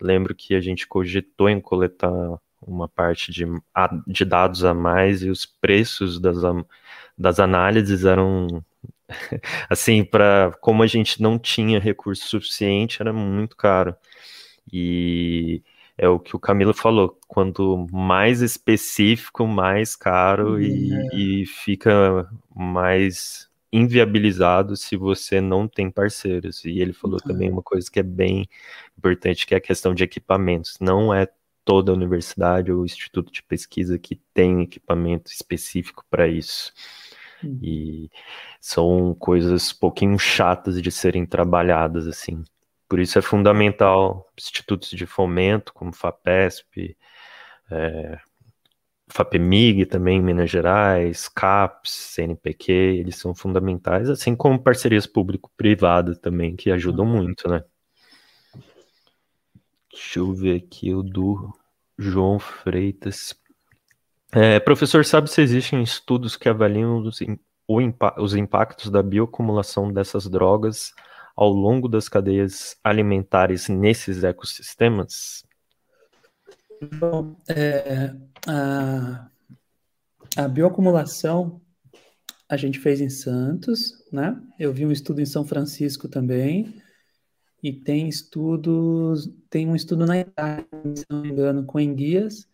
[0.00, 2.12] lembro que a gente cogitou em coletar
[2.60, 3.44] uma parte de,
[4.06, 6.38] de dados a mais e os preços das,
[7.16, 8.64] das análises eram
[9.68, 13.94] assim, para como a gente não tinha recurso suficiente, era muito caro.
[14.72, 15.62] E
[15.98, 21.16] é o que o Camilo falou, quanto mais específico, mais caro e, é.
[21.16, 26.64] e fica mais inviabilizado se você não tem parceiros.
[26.64, 27.28] E ele falou uhum.
[27.28, 28.48] também uma coisa que é bem
[28.96, 30.76] importante, que é a questão de equipamentos.
[30.80, 31.26] Não é
[31.64, 36.72] toda a universidade ou instituto de pesquisa que tem equipamento específico para isso.
[37.42, 37.58] Hum.
[37.62, 38.10] E
[38.60, 42.44] são coisas pouquinho chatas de serem trabalhadas, assim.
[42.88, 46.96] Por isso é fundamental institutos de fomento, como FAPESP,
[47.70, 48.18] é,
[49.12, 56.56] FAPEMIG também em Minas Gerais, CAPES, CNPq, eles são fundamentais, assim como parcerias público-privadas também,
[56.56, 57.16] que ajudam uhum.
[57.16, 57.62] muito, né?
[59.92, 61.52] Deixa eu ver aqui o do
[61.98, 63.34] João Freitas.
[64.32, 67.20] É, professor, sabe se existem estudos que avaliam os,
[68.16, 70.94] os impactos da bioacumulação dessas drogas
[71.36, 75.44] ao longo das cadeias alimentares nesses ecossistemas?
[77.48, 78.14] É,
[78.46, 79.30] a,
[80.36, 81.60] a bioacumulação
[82.48, 84.38] a gente fez em Santos, né?
[84.58, 86.82] Eu vi um estudo em São Francisco também,
[87.62, 90.66] e tem estudos, tem um estudo na Itália,
[90.96, 92.48] se não me engano, com enguias,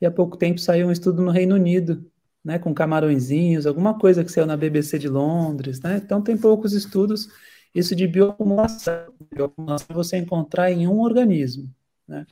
[0.00, 2.10] e há pouco tempo saiu um estudo no Reino Unido,
[2.42, 6.00] né, com camarõezinhos, alguma coisa que saiu na BBC de Londres, né?
[6.02, 7.28] Então tem poucos estudos
[7.74, 9.12] isso de bioacumulação.
[9.32, 11.70] Bioacumulação é você encontrar em um organismo,
[12.08, 12.26] né?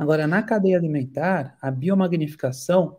[0.00, 2.96] Agora, na cadeia alimentar, a biomagnificação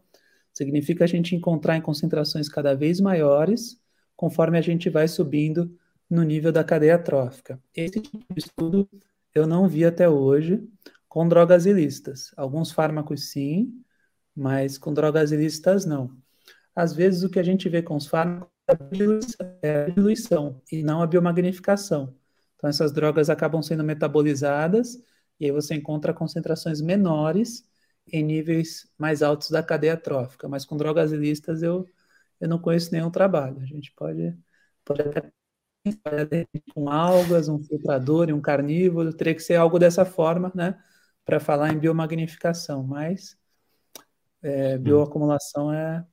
[0.54, 3.82] significa a gente encontrar em concentrações cada vez maiores
[4.16, 5.76] conforme a gente vai subindo
[6.08, 7.60] no nível da cadeia trófica.
[7.76, 8.88] Esse tipo de estudo
[9.34, 10.64] eu não vi até hoje
[11.10, 12.32] com drogas ilícitas.
[12.38, 13.84] Alguns fármacos sim,
[14.36, 16.16] mas com drogas ilícitas não.
[16.76, 18.52] Às vezes o que a gente vê com os fármacos
[19.64, 22.16] é a diluição e não a biomagnificação.
[22.58, 25.02] Então essas drogas acabam sendo metabolizadas
[25.42, 27.68] e aí você encontra concentrações menores
[28.14, 30.48] em níveis mais altos da cadeia trófica.
[30.48, 31.90] Mas com drogas ilícitas eu,
[32.40, 33.60] eu não conheço nenhum trabalho.
[33.60, 34.38] A gente pode,
[34.86, 40.52] pode até com algas, um filtrador e um carnívoro, teria que ser algo dessa forma,
[40.54, 40.80] né,
[41.26, 43.36] para falar em biomagnificação, mas
[44.44, 46.06] é, bioacumulação é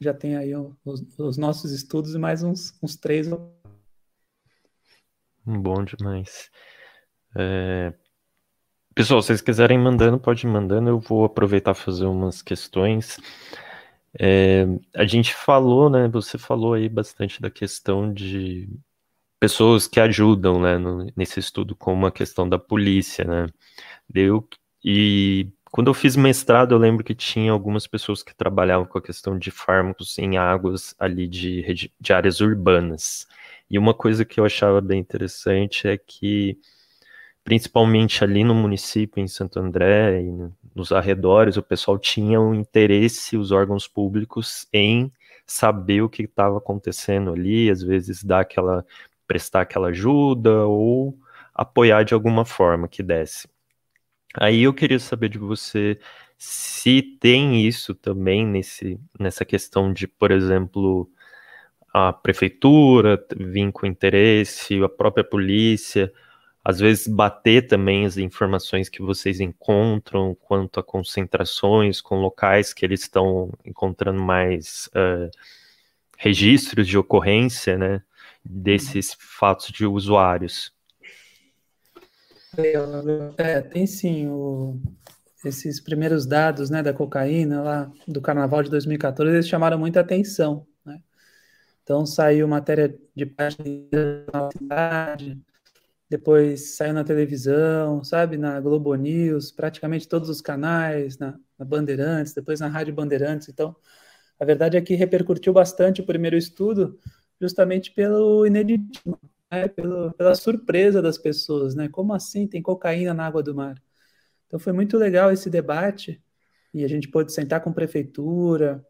[0.00, 3.28] já tem aí os, os nossos estudos e mais uns, uns três.
[5.44, 6.50] Bom demais.
[7.36, 7.92] É...
[8.98, 10.90] Pessoal, se vocês quiserem mandando, pode ir mandando.
[10.90, 13.16] Eu vou aproveitar fazer umas questões.
[14.18, 16.08] É, a gente falou, né?
[16.08, 18.68] Você falou aí bastante da questão de
[19.38, 23.46] pessoas que ajudam, né, no, nesse estudo, como a questão da polícia, né?
[24.08, 24.48] Deu
[24.84, 29.02] e quando eu fiz mestrado, eu lembro que tinha algumas pessoas que trabalhavam com a
[29.02, 33.28] questão de fármacos em águas ali de, de áreas urbanas.
[33.70, 36.58] E uma coisa que eu achava bem interessante é que,
[37.48, 43.38] principalmente ali no município, em Santo André e nos arredores, o pessoal tinha um interesse,
[43.38, 45.10] os órgãos públicos, em
[45.46, 48.84] saber o que estava acontecendo ali, às vezes dar aquela,
[49.26, 51.18] prestar aquela ajuda ou
[51.54, 53.48] apoiar de alguma forma que desse.
[54.34, 55.98] Aí eu queria saber de você
[56.36, 61.10] se tem isso também nesse, nessa questão de, por exemplo,
[61.94, 66.12] a prefeitura vir com interesse, a própria polícia,
[66.68, 72.84] às vezes bater também as informações que vocês encontram quanto a concentrações com locais que
[72.84, 75.30] eles estão encontrando mais uh,
[76.18, 78.02] registros de ocorrência, né,
[78.44, 80.70] desses fatos de usuários.
[83.38, 84.28] É, tem sim.
[84.28, 84.78] O,
[85.46, 90.66] esses primeiros dados né, da cocaína lá do carnaval de 2014, eles chamaram muita atenção.
[90.84, 91.00] Né?
[91.82, 93.64] Então saiu matéria de página
[94.30, 95.40] na cidade,
[96.08, 102.32] depois saiu na televisão, sabe, na Globo News, praticamente todos os canais, na, na Bandeirantes,
[102.34, 103.48] depois na Rádio Bandeirantes.
[103.48, 103.76] Então,
[104.40, 106.98] a verdade é que repercutiu bastante o primeiro estudo,
[107.40, 109.18] justamente pelo ineditismo
[109.50, 111.88] né, pelo, pela surpresa das pessoas, né?
[111.88, 113.80] Como assim tem cocaína na água do mar?
[114.46, 116.22] Então foi muito legal esse debate
[116.72, 118.84] e a gente pôde sentar com a prefeitura,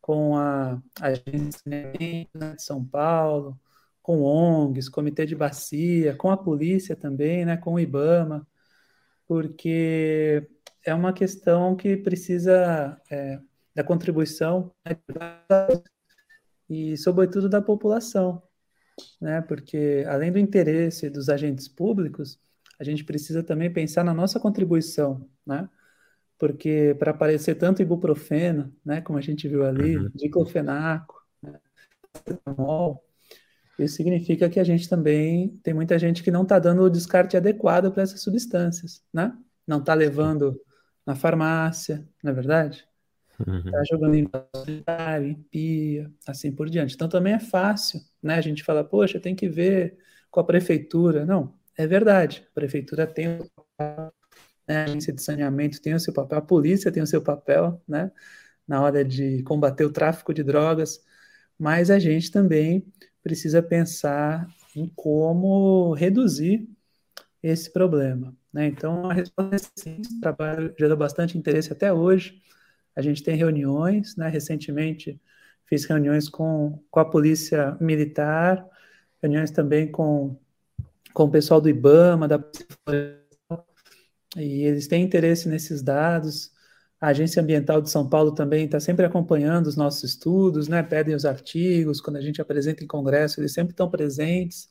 [0.00, 3.58] com a agência né, de São Paulo,
[4.04, 8.46] com ONGs, comitê de bacia, com a polícia também, né, com o IBAMA,
[9.26, 10.46] porque
[10.84, 13.40] é uma questão que precisa é,
[13.74, 14.96] da contribuição né,
[16.70, 18.40] e, sobretudo, da população
[19.20, 19.40] né?
[19.42, 22.38] Porque além do interesse dos agentes públicos,
[22.78, 25.68] a gente precisa também pensar na nossa contribuição, né?
[26.38, 30.10] Porque para aparecer tanto ibuprofeno, né, como a gente viu ali, uhum.
[30.14, 31.60] diclofenaco, né,
[33.78, 37.36] isso significa que a gente também tem muita gente que não está dando o descarte
[37.36, 39.36] adequado para essas substâncias, né?
[39.66, 40.60] Não está levando
[41.04, 42.86] na farmácia, não é verdade?
[43.46, 43.70] Uhum.
[43.70, 46.94] Tá jogando em pia, assim por diante.
[46.94, 48.36] Então também é fácil, né?
[48.36, 49.98] A gente fala, poxa, tem que ver
[50.30, 51.26] com a prefeitura.
[51.26, 52.46] Não, é verdade.
[52.50, 54.12] A prefeitura tem o papel,
[54.68, 54.76] né?
[54.82, 58.12] a agência de saneamento tem o seu papel, a polícia tem o seu papel, né?
[58.66, 61.00] Na hora de combater o tráfico de drogas,
[61.58, 62.86] mas a gente também
[63.24, 64.46] precisa pensar
[64.76, 66.68] em como reduzir
[67.42, 68.36] esse problema.
[68.52, 68.66] Né?
[68.66, 72.40] Então, a resposta é sim, o trabalho gerou bastante interesse até hoje.
[72.94, 74.28] A gente tem reuniões, né?
[74.28, 75.20] Recentemente
[75.66, 78.64] fiz reuniões com, com a polícia militar,
[79.20, 80.36] reuniões também com,
[81.12, 82.38] com o pessoal do IBAMA, da
[84.36, 86.52] e eles têm interesse nesses dados.
[87.04, 90.82] A Agência Ambiental de São Paulo também está sempre acompanhando os nossos estudos, né?
[90.82, 94.70] Pedem os artigos, quando a gente apresenta em congresso, eles sempre estão presentes.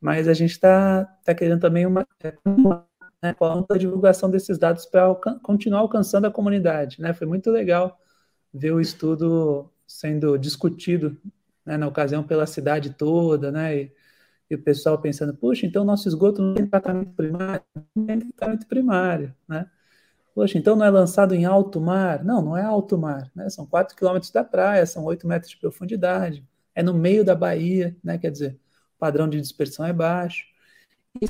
[0.00, 2.06] Mas a gente está tá querendo também uma,
[2.44, 2.86] uma
[3.20, 3.34] né,
[3.70, 7.00] a divulgação desses dados para alcan continuar alcançando a comunidade.
[7.00, 7.12] Né?
[7.12, 7.98] Foi muito legal
[8.54, 11.20] ver o estudo sendo discutido
[11.66, 13.76] né, na ocasião pela cidade toda, né?
[13.76, 13.92] E,
[14.50, 17.64] e, o pessoal pensando, puxa, então nosso esgoto não tem tratamento primário?
[17.96, 19.68] Não tem tratamento primário, né?
[20.38, 22.24] Poxa, então não é lançado em alto mar?
[22.24, 23.50] Não, não é alto mar, né?
[23.50, 27.96] São 4 quilômetros da praia, são 8 metros de profundidade, é no meio da Bahia,
[28.04, 28.16] né?
[28.18, 28.52] Quer dizer,
[28.94, 30.46] o padrão de dispersão é baixo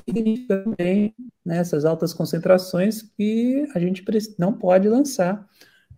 [0.04, 4.04] significa também nessas né, altas concentrações que a gente
[4.38, 5.48] não pode lançar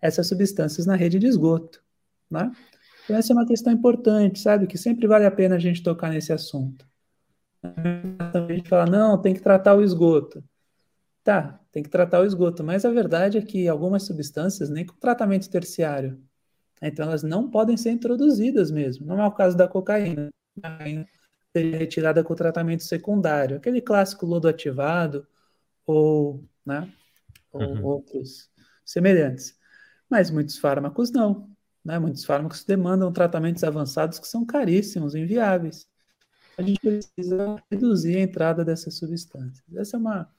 [0.01, 1.83] essas substâncias na rede de esgoto,
[2.29, 2.49] né?
[3.03, 6.09] Então essa é uma questão importante, sabe, que sempre vale a pena a gente tocar
[6.09, 6.87] nesse assunto.
[7.61, 10.41] A gente fala, não, tem que tratar o esgoto.
[11.25, 12.63] Tá, Tem que tratar o esgoto.
[12.63, 16.21] Mas a verdade é que algumas substâncias, nem com tratamento terciário,
[16.81, 19.05] então elas não podem ser introduzidas mesmo.
[19.05, 20.29] Não é o caso da cocaína.
[20.63, 21.07] A cocaína
[21.55, 25.27] seria retirada com tratamento secundário, aquele clássico lodo ativado
[25.85, 26.91] ou, né,
[27.51, 27.85] ou uhum.
[27.85, 28.49] outros
[28.85, 29.57] semelhantes.
[30.09, 31.49] Mas muitos fármacos não.
[31.83, 31.99] Né?
[31.99, 35.87] Muitos fármacos demandam tratamentos avançados que são caríssimos, inviáveis.
[36.57, 39.63] A gente precisa reduzir a entrada dessas substâncias.
[39.75, 40.29] Essa é uma,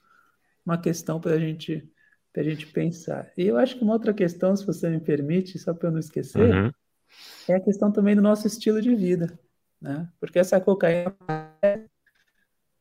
[0.64, 1.88] uma questão para a gente
[2.34, 3.30] a gente pensar.
[3.36, 5.98] E eu acho que uma outra questão, se você me permite, só para eu não
[5.98, 6.72] esquecer, uhum.
[7.46, 9.38] é a questão também do nosso estilo de vida,
[9.78, 10.10] né?
[10.18, 11.14] Porque essa cocaína
[11.60, 11.84] é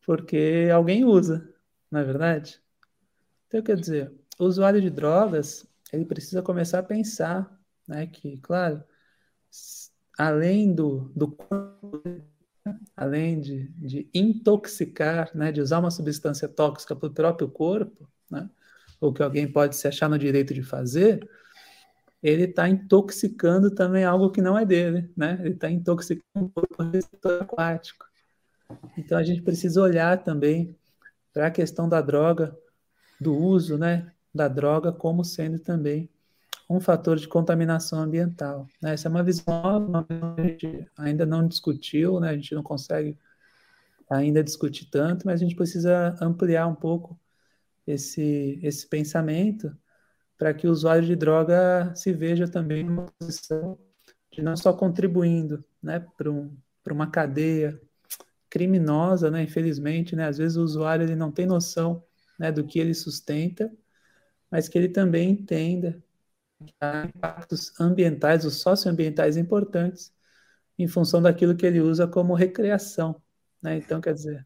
[0.06, 1.54] porque alguém usa,
[1.92, 2.62] não é verdade?
[3.48, 8.84] Então, quer dizer, o usuário de drogas, ele precisa começar a pensar, né, que, claro,
[10.18, 11.38] além do, do
[12.96, 18.50] além de, de intoxicar, né, de usar uma substância tóxica para o próprio corpo, né,
[19.00, 21.28] ou que alguém pode se achar no direito de fazer,
[22.22, 25.40] ele está intoxicando também algo que não é dele, né?
[25.42, 28.06] Ele está intoxicando o corpo receptor aquático.
[28.96, 30.78] Então a gente precisa olhar também
[31.34, 32.56] para a questão da droga,
[33.20, 36.10] do uso, né, da droga como sendo também
[36.76, 38.68] um fator de contaminação ambiental.
[38.82, 38.94] Né?
[38.94, 40.08] Essa é uma visão nova,
[40.38, 42.30] a gente ainda não discutiu, né?
[42.30, 43.18] A gente não consegue
[44.10, 47.20] ainda discutir tanto, mas a gente precisa ampliar um pouco
[47.86, 49.76] esse, esse pensamento
[50.38, 53.78] para que o usuário de droga se veja também numa posição
[54.32, 56.56] de não só contribuindo né, para um,
[56.90, 57.80] uma cadeia
[58.50, 62.04] criminosa, né, infelizmente, né, às vezes o usuário ele não tem noção
[62.40, 63.72] né, do que ele sustenta,
[64.50, 66.02] mas que ele também entenda
[66.80, 70.14] há impactos ambientais, os socioambientais importantes,
[70.78, 73.22] em função daquilo que ele usa como recreação.
[73.62, 73.78] Né?
[73.78, 74.46] Então, quer dizer,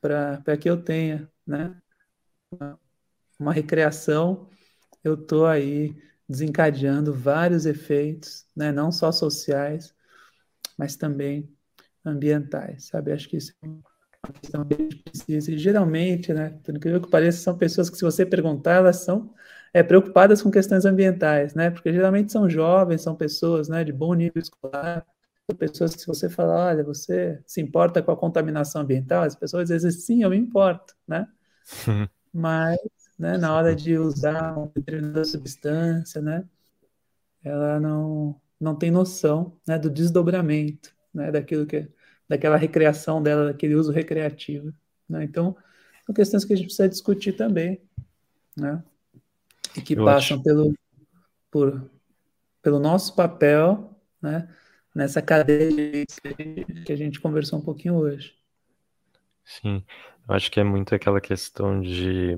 [0.00, 1.76] para que eu tenha né,
[3.38, 4.48] uma recreação,
[5.02, 5.96] eu estou aí
[6.28, 9.94] desencadeando vários efeitos, né, não só sociais,
[10.76, 11.48] mas também
[12.04, 13.12] ambientais, sabe?
[13.12, 13.82] Acho que isso é uma
[14.40, 15.52] questão que a gente precisa.
[15.52, 19.34] E geralmente, né, por incrível que pareça, são pessoas que, se você perguntar, elas são
[19.72, 21.70] é, preocupadas com questões ambientais, né?
[21.70, 25.06] Porque geralmente são jovens, são pessoas né, de bom nível escolar,
[25.58, 29.68] pessoas que, se você falar, olha, você se importa com a contaminação ambiental, as pessoas
[29.68, 31.28] dizem, sim, eu me importo, né?
[32.32, 32.78] mas
[33.18, 36.44] né, na hora de usar uma determinada substância, né,
[37.44, 41.88] ela não, não tem noção né, do desdobramento né, daquilo que
[42.28, 44.72] daquela recreação dela, daquele uso recreativo.
[45.08, 45.24] Né?
[45.24, 45.56] Então,
[46.04, 47.80] são questões que a gente precisa discutir também,
[48.56, 48.82] né?
[49.76, 50.42] E que Eu passam acho...
[50.42, 50.74] pelo,
[51.50, 51.90] por,
[52.62, 54.48] pelo nosso papel, né?
[54.94, 56.04] Nessa cadeia
[56.86, 58.34] que a gente conversou um pouquinho hoje.
[59.44, 59.84] Sim,
[60.28, 62.36] eu acho que é muito aquela questão de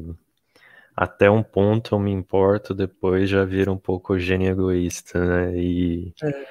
[0.95, 5.57] até um ponto eu me importo, depois já vira um pouco gênio egoísta, né?
[5.57, 6.47] E é,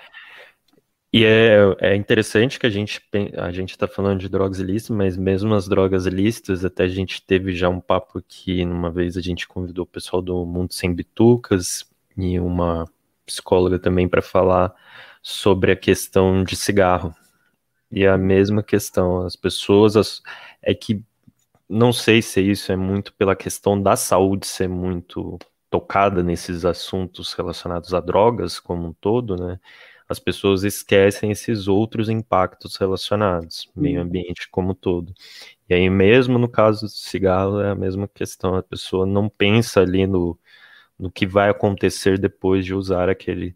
[1.14, 3.02] e é, é interessante que a gente
[3.38, 7.26] a gente está falando de drogas ilícitas, mas mesmo as drogas ilícitas, até a gente
[7.26, 10.94] teve já um papo que uma vez a gente convidou o pessoal do Mundo Sem
[10.94, 12.86] Bitucas e uma
[13.26, 14.74] psicóloga também para falar
[15.22, 17.16] sobre a questão de cigarro.
[17.92, 20.22] E a mesma questão, as pessoas as,
[20.62, 21.04] é que
[21.70, 25.38] não sei se isso é muito pela questão da saúde ser muito
[25.70, 29.60] tocada nesses assuntos relacionados a drogas como um todo, né?
[30.10, 35.14] As pessoas esquecem esses outros impactos relacionados, meio ambiente como um todo.
[35.70, 39.82] E aí, mesmo no caso do cigarro, é a mesma questão, a pessoa não pensa
[39.82, 40.40] ali no,
[40.98, 43.56] no que vai acontecer depois de usar aquele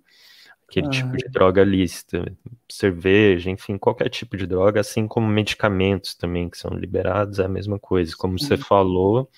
[0.72, 2.26] aquele ah, tipo de droga lícita,
[2.70, 7.49] cerveja, enfim, qualquer tipo de droga, assim como medicamentos também que são liberados, é a
[7.49, 8.16] mesma coisa.
[8.16, 8.47] Como sim.
[8.47, 9.30] você falou,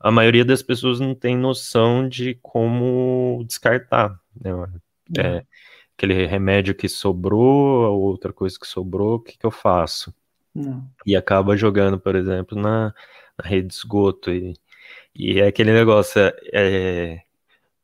[0.00, 4.18] a maioria das pessoas não tem noção de como descartar.
[4.34, 4.50] Né?
[5.18, 5.44] É, é,
[6.00, 10.14] aquele remédio que sobrou, outra coisa que sobrou, o que, que eu faço?
[10.54, 10.88] Não.
[11.04, 12.94] E acaba jogando, por exemplo, na,
[13.38, 14.30] na rede de esgoto.
[14.30, 14.54] E,
[15.14, 17.22] e é aquele negócio, é, é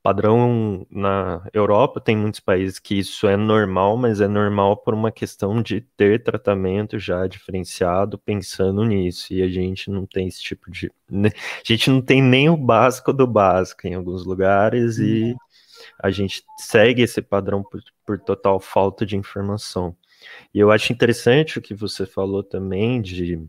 [0.02, 5.12] padrão na Europa, tem muitos países que isso é normal, mas é normal por uma
[5.12, 9.34] questão de ter tratamento já diferenciado pensando nisso.
[9.34, 10.90] E a gente não tem esse tipo de.
[11.10, 15.36] Né, a gente não tem nem o básico do básico em alguns lugares e.
[15.98, 19.96] a gente segue esse padrão por, por total falta de informação.
[20.52, 23.40] E eu acho interessante o que você falou também de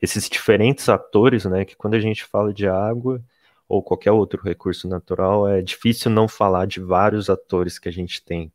[0.00, 1.64] esses diferentes atores, né?
[1.64, 3.22] Que quando a gente fala de água
[3.68, 8.22] ou qualquer outro recurso natural, é difícil não falar de vários atores que a gente
[8.24, 8.52] tem.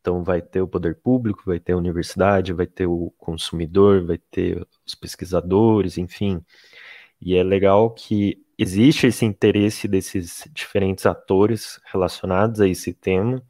[0.00, 4.16] Então, vai ter o poder público, vai ter a universidade, vai ter o consumidor, vai
[4.16, 6.42] ter os pesquisadores, enfim.
[7.20, 13.42] E é legal que existe esse interesse desses diferentes atores relacionados a esse tema.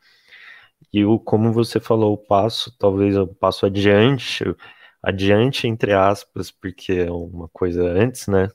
[0.93, 4.45] E o, como você falou, o passo, talvez o passo adiante,
[5.03, 8.49] adiante entre aspas, porque é uma coisa antes, né?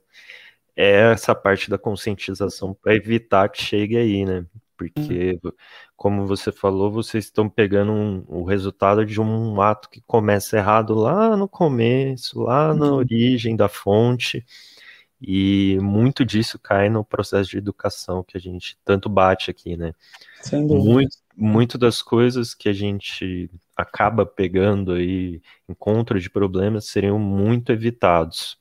[0.76, 4.46] É essa parte da conscientização para evitar que chegue aí, né?
[4.78, 5.40] Porque,
[5.96, 10.94] como você falou, vocês estão pegando um, o resultado de um ato que começa errado
[10.94, 12.96] lá no começo, lá na uhum.
[12.96, 14.46] origem da fonte,
[15.22, 19.94] e muito disso cai no processo de educação que a gente tanto bate aqui, né?
[20.42, 20.90] Sem dúvida.
[20.90, 27.72] Muito, muito das coisas que a gente acaba pegando aí, encontro de problemas, seriam muito
[27.72, 28.58] evitados.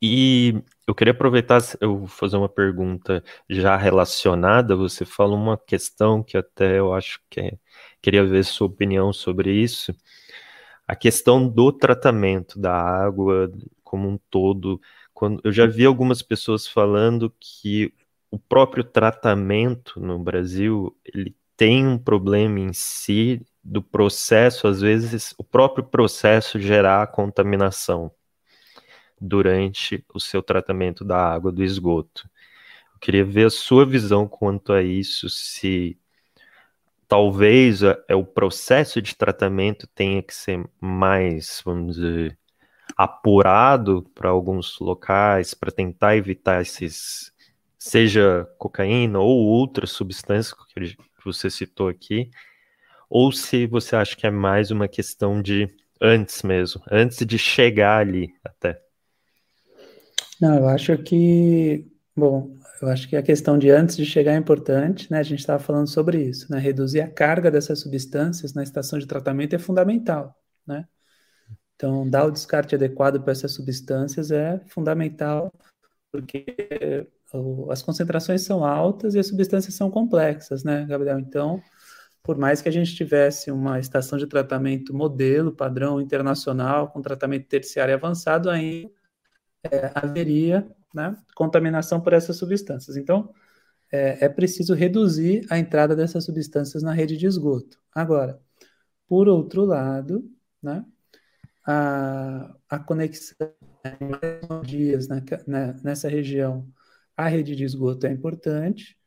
[0.00, 4.76] E eu queria aproveitar, eu vou fazer uma pergunta já relacionada.
[4.76, 7.52] Você falou uma questão que até eu acho que é,
[8.02, 9.94] queria ver sua opinião sobre isso.
[10.86, 13.50] A questão do tratamento da água
[13.82, 14.80] como um todo.
[15.14, 17.94] Quando, eu já vi algumas pessoas falando que
[18.30, 25.32] o próprio tratamento no Brasil ele tem um problema em si do processo, às vezes
[25.38, 28.10] o próprio processo gerar contaminação
[29.20, 32.28] durante o seu tratamento da água do esgoto.
[32.92, 35.96] Eu queria ver a sua visão quanto a isso, se
[37.06, 42.36] talvez é o processo de tratamento tenha que ser mais, vamos dizer,
[42.96, 47.32] apurado para alguns locais para tentar evitar esses,
[47.78, 52.30] seja cocaína ou outras substâncias que você citou aqui,
[53.08, 55.68] ou se você acha que é mais uma questão de
[56.00, 58.80] antes mesmo, antes de chegar ali até.
[60.40, 61.86] Não, eu acho que,
[62.16, 65.18] bom, eu acho que a questão de antes de chegar é importante, né?
[65.18, 66.58] A gente estava falando sobre isso, né?
[66.58, 70.36] Reduzir a carga dessas substâncias na estação de tratamento é fundamental,
[70.66, 70.86] né?
[71.76, 75.52] Então, dar o descarte adequado para essas substâncias é fundamental,
[76.12, 76.44] porque
[77.70, 81.18] as concentrações são altas e as substâncias são complexas, né, Gabriel?
[81.18, 81.60] Então,
[82.22, 87.48] por mais que a gente tivesse uma estação de tratamento modelo, padrão internacional, com tratamento
[87.48, 88.90] terciário avançado, ainda
[89.64, 92.96] é, haveria né, contaminação por essas substâncias.
[92.96, 93.32] Então,
[93.92, 97.78] é, é, preciso reduzir a entrada dessas substâncias na rede de esgoto.
[97.94, 98.40] Agora,
[99.06, 100.28] por outro lado,
[100.62, 100.84] né,
[101.66, 103.36] a, a conexão
[104.00, 106.68] mais dias na, na, nessa região
[107.16, 108.98] à rede de esgoto é importante,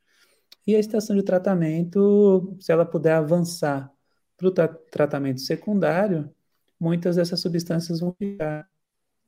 [0.65, 3.91] e a estação de tratamento, se ela puder avançar
[4.37, 6.33] para o tra tratamento secundário,
[6.79, 8.69] muitas dessas substâncias vão ficar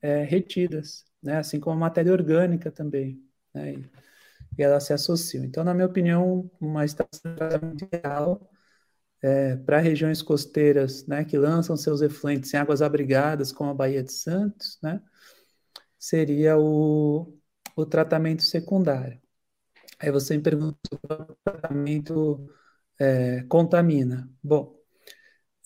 [0.02, 1.38] é, retidas né?
[1.38, 3.22] assim como a matéria orgânica também,
[3.54, 3.74] né?
[3.74, 3.90] e,
[4.58, 5.44] e elas se associam.
[5.44, 8.49] Então, na minha opinião, uma estação de tratamento ideal
[9.22, 14.04] é, para regiões costeiras né, que lançam seus efluentes em águas abrigadas, como a Baía
[14.04, 15.02] de Santos, né,
[15.98, 17.38] seria o,
[17.76, 19.20] o tratamento secundário.
[20.00, 22.50] Aí você me pergunta se o tratamento
[23.00, 24.30] é, contamina.
[24.44, 24.76] Bom,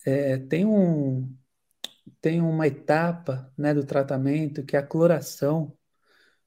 [0.06, 1.34] é, tem um,
[2.20, 5.76] tem uma etapa né, do tratamento que é a cloração,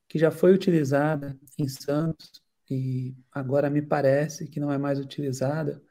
[0.08, 5.82] que já foi utilizada em Santos e agora me parece que não é mais utilizada,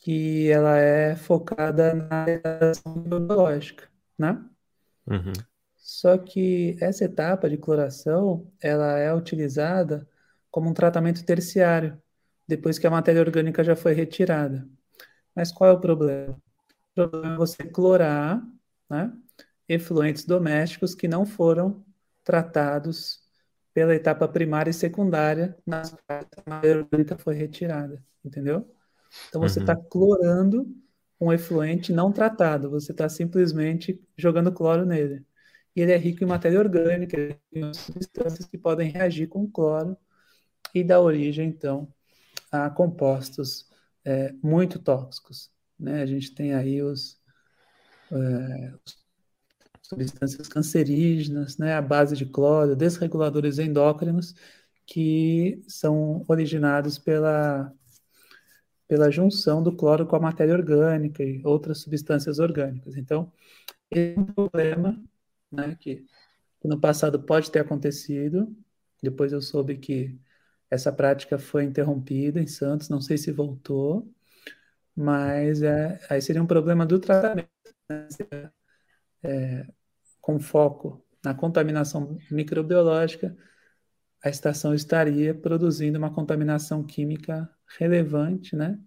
[0.00, 3.88] que ela é focada na degradação biológica,
[4.18, 4.42] né?
[5.06, 5.32] Uhum.
[5.76, 10.08] Só que essa etapa de cloração, ela é utilizada
[10.50, 12.00] como um tratamento terciário,
[12.46, 14.66] depois que a matéria orgânica já foi retirada.
[15.34, 16.32] Mas qual é o problema?
[16.32, 18.42] O problema é você clorar
[18.88, 19.12] né,
[19.68, 21.84] efluentes domésticos que não foram
[22.24, 23.20] tratados
[23.74, 28.68] pela etapa primária e secundária nas quais a matéria orgânica foi retirada, entendeu?
[29.28, 29.84] Então você está uhum.
[29.90, 30.76] clorando
[31.20, 35.24] um efluente não tratado, você está simplesmente jogando cloro nele.
[35.76, 39.96] E ele é rico em matéria orgânica, em substâncias que podem reagir com cloro
[40.74, 41.92] e dar origem, então,
[42.50, 43.68] a compostos
[44.04, 45.50] é, muito tóxicos.
[45.78, 46.02] Né?
[46.02, 47.20] A gente tem aí os
[48.10, 48.72] é,
[49.82, 54.34] substâncias cancerígenas, né, à base de cloro, desreguladores endócrinos,
[54.86, 57.72] que são originados pela,
[58.90, 62.96] pela junção do cloro com a matéria orgânica e outras substâncias orgânicas.
[62.96, 63.32] Então,
[63.88, 65.00] esse é um problema
[65.48, 66.04] né, que,
[66.60, 68.52] que no passado pode ter acontecido,
[69.00, 70.18] depois eu soube que
[70.68, 74.12] essa prática foi interrompida em Santos, não sei se voltou,
[74.96, 77.48] mas é, aí seria um problema do tratamento
[79.22, 79.68] é,
[80.20, 83.36] com foco na contaminação microbiológica,
[84.20, 87.48] a estação estaria produzindo uma contaminação química
[87.78, 88.78] relevante, né?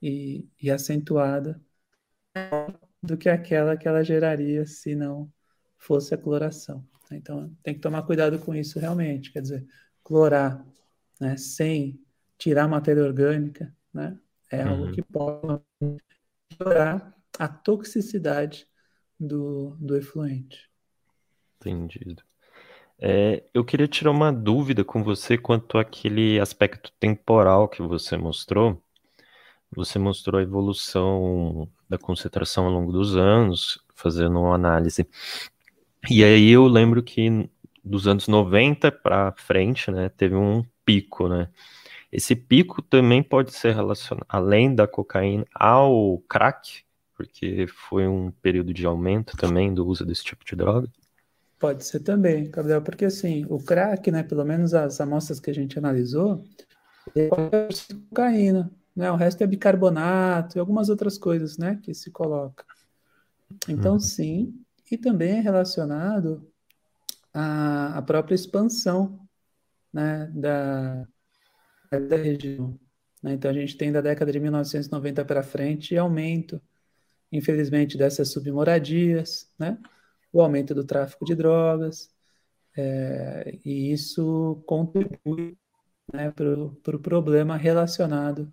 [0.00, 1.60] E, e acentuada
[3.02, 5.32] do que aquela que ela geraria se não
[5.78, 6.86] fosse a cloração.
[7.10, 9.32] Então, tem que tomar cuidado com isso realmente.
[9.32, 9.66] Quer dizer,
[10.02, 10.64] clorar,
[11.20, 12.00] né, sem
[12.38, 14.18] tirar matéria orgânica, né,
[14.50, 14.92] é algo uhum.
[14.92, 15.62] que pode
[16.48, 18.66] piorar a toxicidade
[19.18, 20.70] do, do efluente.
[21.56, 22.22] Entendido.
[23.04, 28.80] É, eu queria tirar uma dúvida com você quanto àquele aspecto temporal que você mostrou.
[29.74, 35.04] Você mostrou a evolução da concentração ao longo dos anos, fazendo uma análise.
[36.08, 37.50] E aí eu lembro que
[37.82, 41.48] dos anos 90 para frente, né, teve um pico, né?
[42.12, 46.84] Esse pico também pode ser relacionado, além da cocaína, ao crack,
[47.16, 50.88] porque foi um período de aumento também do uso desse tipo de droga.
[51.62, 55.54] Pode ser também, Gabriel, porque assim, o crack, né, pelo menos as amostras que a
[55.54, 56.44] gente analisou,
[57.14, 57.28] é
[58.08, 59.12] cocaína, né?
[59.12, 62.64] O resto é bicarbonato e algumas outras coisas, né, que se coloca.
[63.68, 64.00] Então, uhum.
[64.00, 64.60] sim,
[64.90, 66.44] e também é relacionado
[67.32, 69.20] à, à própria expansão,
[69.92, 71.06] né, da,
[71.92, 72.76] da região.
[73.22, 73.34] Né?
[73.34, 76.60] Então, a gente tem da década de 1990 para frente aumento,
[77.30, 79.78] infelizmente, dessas submoradias, né?
[80.32, 82.08] O aumento do tráfico de drogas,
[82.76, 85.56] é, e isso contribui
[86.12, 88.52] né, para o pro problema relacionado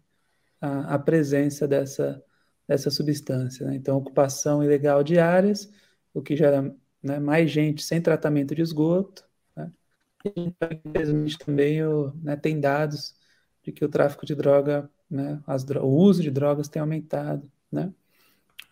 [0.62, 2.24] à, à, presença dessa,
[2.68, 3.66] dessa substância.
[3.68, 3.76] Né?
[3.76, 5.72] Então, ocupação ilegal de áreas,
[6.14, 9.26] o que gera né, mais gente sem tratamento de esgoto,
[9.56, 9.72] né?
[10.26, 10.54] e,
[10.86, 13.16] infelizmente, também o, né, tem dados
[13.64, 17.94] de que o tráfico de droga, né, as, o uso de drogas tem aumentado, né?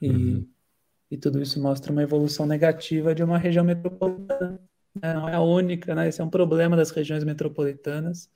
[0.02, 0.48] E, uhum.
[1.10, 4.60] E tudo isso mostra uma evolução negativa de uma região metropolitana.
[5.02, 5.14] Né?
[5.14, 6.08] Não é a única, né?
[6.08, 8.30] Esse é um problema das regiões metropolitanas.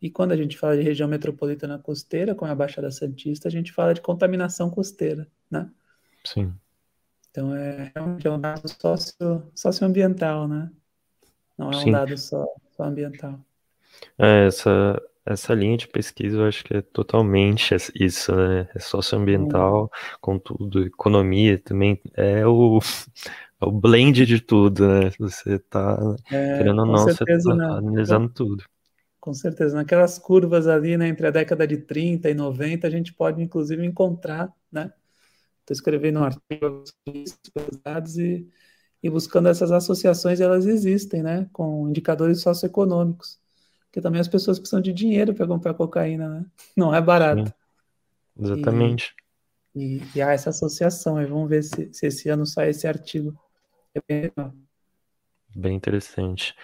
[0.00, 3.50] E quando a gente fala de região metropolitana costeira, como é a Baixada Santista, a
[3.50, 5.68] gente fala de contaminação costeira, né?
[6.24, 6.54] Sim.
[7.30, 10.70] Então é, é um dado socio, socioambiental, né?
[11.56, 11.90] Não é um Sim.
[11.90, 13.38] dado só, só ambiental.
[14.16, 15.00] É, essa,
[15.32, 18.68] essa linha de pesquisa eu acho que é totalmente isso, né?
[18.74, 19.88] É socioambiental, hum.
[20.20, 22.78] com tudo, economia também, é o,
[23.60, 25.10] é o blend de tudo, né?
[25.18, 25.98] Você tá,
[26.30, 27.64] é, querendo ou não, você tá né?
[27.64, 28.64] analisando tudo.
[29.20, 33.12] Com certeza, naquelas curvas ali, né, entre a década de 30 e 90, a gente
[33.12, 34.92] pode inclusive encontrar, né?
[35.60, 36.84] Estou escrevendo um artigo
[37.54, 38.48] sobre dados e,
[39.02, 43.38] e buscando essas associações, elas existem, né, com indicadores socioeconômicos.
[43.88, 46.46] Porque também as pessoas precisam de dinheiro para comprar cocaína, né?
[46.76, 47.52] Não é barato.
[48.38, 49.14] Exatamente.
[49.74, 51.16] E, e, e, há essa associação.
[51.16, 53.36] Aí vamos ver se, se esse ano sai esse artigo.
[53.94, 54.52] É bem legal.
[55.56, 56.54] Bem interessante.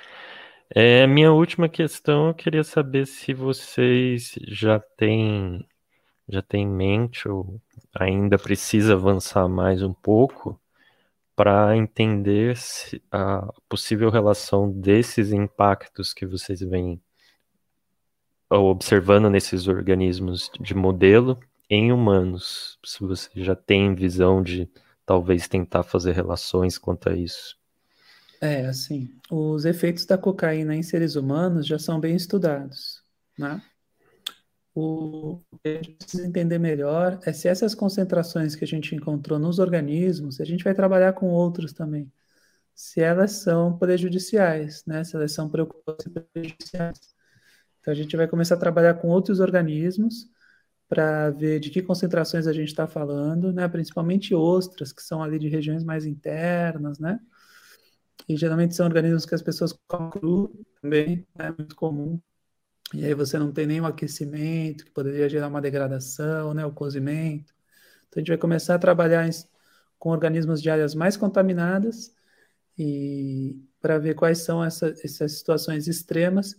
[0.70, 5.66] É, minha última questão, eu queria saber se vocês já têm
[6.28, 7.60] já têm em mente ou
[7.94, 10.58] ainda precisa avançar mais um pouco
[11.36, 12.56] para entender
[13.10, 17.00] a possível relação desses impactos que vocês veem
[18.50, 21.38] observando nesses organismos de modelo
[21.68, 24.68] em humanos, se você já tem visão de
[25.06, 27.56] talvez tentar fazer relações quanto a isso.
[28.40, 33.02] É, assim, os efeitos da cocaína em seres humanos já são bem estudados,
[33.38, 33.62] né?
[34.74, 39.38] O que a gente precisa entender melhor é se essas concentrações que a gente encontrou
[39.38, 42.12] nos organismos, a gente vai trabalhar com outros também,
[42.74, 45.04] se elas são prejudiciais, né?
[45.04, 47.13] Se elas são preocupantes prejudiciais.
[47.84, 50.26] Então a gente vai começar a trabalhar com outros organismos
[50.88, 53.68] para ver de que concentrações a gente está falando, né?
[53.68, 57.20] Principalmente ostras, que são ali de regiões mais internas, né?
[58.26, 62.18] E geralmente são organismos que as pessoas comem cru também, é muito comum.
[62.94, 66.64] E aí você não tem nenhum aquecimento, que poderia gerar uma degradação, né?
[66.64, 67.52] O cozimento.
[68.08, 69.28] Então a gente vai começar a trabalhar
[69.98, 72.14] com organismos de áreas mais contaminadas
[72.78, 76.56] e para ver quais são essa, essas situações extremas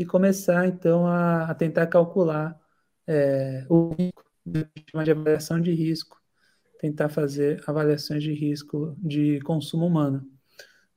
[0.00, 2.58] e começar então a, a tentar calcular
[3.06, 6.18] é, o risco, de avaliação de risco,
[6.78, 10.26] tentar fazer avaliações de risco de consumo humano.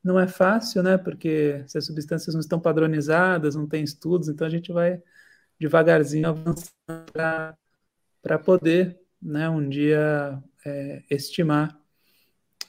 [0.01, 0.97] Não é fácil, né?
[0.97, 5.01] Porque se as substâncias não estão padronizadas, não tem estudos, então a gente vai
[5.59, 6.71] devagarzinho avançando
[8.21, 11.77] para poder, né, um dia é, estimar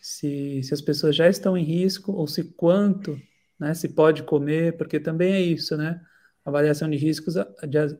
[0.01, 3.17] se, se as pessoas já estão em risco ou se quanto,
[3.59, 6.05] né, se pode comer, porque também é isso, né?
[6.45, 7.35] Avaliação de riscos,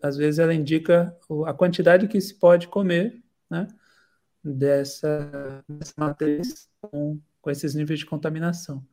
[0.03, 1.17] às vezes ela indica
[1.47, 3.69] a quantidade que se pode comer, né,
[4.43, 8.87] dessa, dessa matriz com, com esses níveis de contaminação.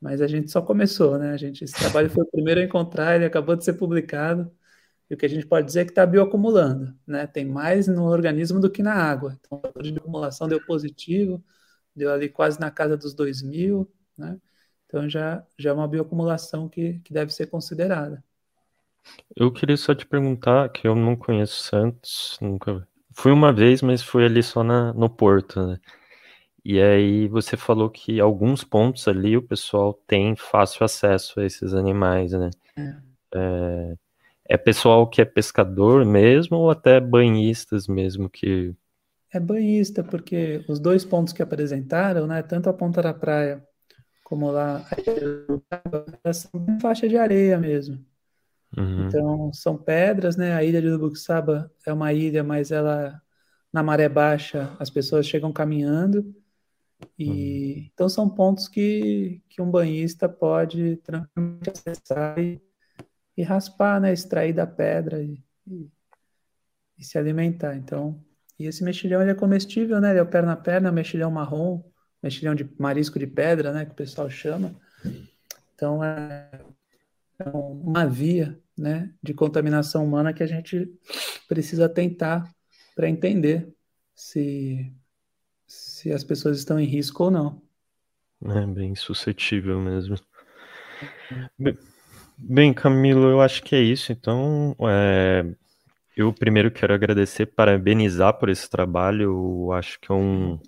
[0.00, 1.32] Mas a gente só começou, né?
[1.32, 4.52] A gente, esse trabalho foi o primeiro a encontrar, ele acabou de ser publicado,
[5.10, 7.26] e o que a gente pode dizer é que está bioacumulando, né?
[7.26, 9.38] Tem mais no organismo do que na água.
[9.40, 11.42] Então, a de bioacumulação deu positivo,
[11.94, 14.40] deu ali quase na casa dos 2 mil, né?
[14.86, 18.22] Então, já, já é uma bioacumulação que, que deve ser considerada.
[19.36, 24.02] Eu queria só te perguntar, que eu não conheço Santos, nunca fui uma vez, mas
[24.02, 25.78] fui ali só na, no Porto, né?
[26.64, 31.74] E aí você falou que alguns pontos ali o pessoal tem fácil acesso a esses
[31.74, 32.50] animais, né?
[32.76, 32.96] É,
[33.34, 33.94] é,
[34.54, 38.74] é pessoal que é pescador mesmo ou até banhistas mesmo que...
[39.30, 43.62] É banhista, porque os dois pontos que apresentaram, né, tanto a ponta da praia
[44.22, 44.80] como lá
[46.32, 46.50] são
[46.80, 47.98] faixa de areia mesmo.
[48.76, 49.06] Uhum.
[49.06, 50.54] Então, são pedras, né?
[50.54, 53.20] A ilha de Urubuxaba é uma ilha, mas ela,
[53.72, 56.34] na maré baixa, as pessoas chegam caminhando.
[57.18, 57.90] E uhum.
[57.92, 62.60] então são pontos que, que um banhista pode tranquilamente acessar e,
[63.36, 64.12] e raspar, né?
[64.12, 65.90] Extrair da pedra e, e,
[66.98, 67.76] e, se alimentar.
[67.76, 68.20] Então,
[68.58, 70.10] e esse mexilhão ele é comestível, né?
[70.10, 71.82] Ele é o perna a perna, mexilhão marrom,
[72.22, 73.84] mexilhão de marisco de pedra, né?
[73.84, 74.74] Que o pessoal chama.
[75.74, 76.50] Então é,
[77.38, 79.12] é uma via, né?
[79.22, 80.90] De contaminação humana que a gente
[81.48, 82.48] precisa tentar
[82.94, 83.68] para entender
[84.14, 84.92] se
[85.66, 87.62] se as pessoas estão em risco ou não.
[88.44, 90.16] É bem suscetível mesmo.
[92.36, 94.12] Bem, Camilo, eu acho que é isso.
[94.12, 95.44] Então, é,
[96.16, 99.22] eu primeiro quero agradecer, parabenizar por esse trabalho.
[99.22, 100.60] Eu acho que é um,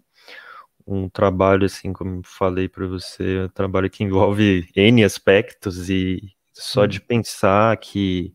[0.86, 6.86] um trabalho, assim, como falei para você, um trabalho que envolve N aspectos e só
[6.86, 8.34] de pensar que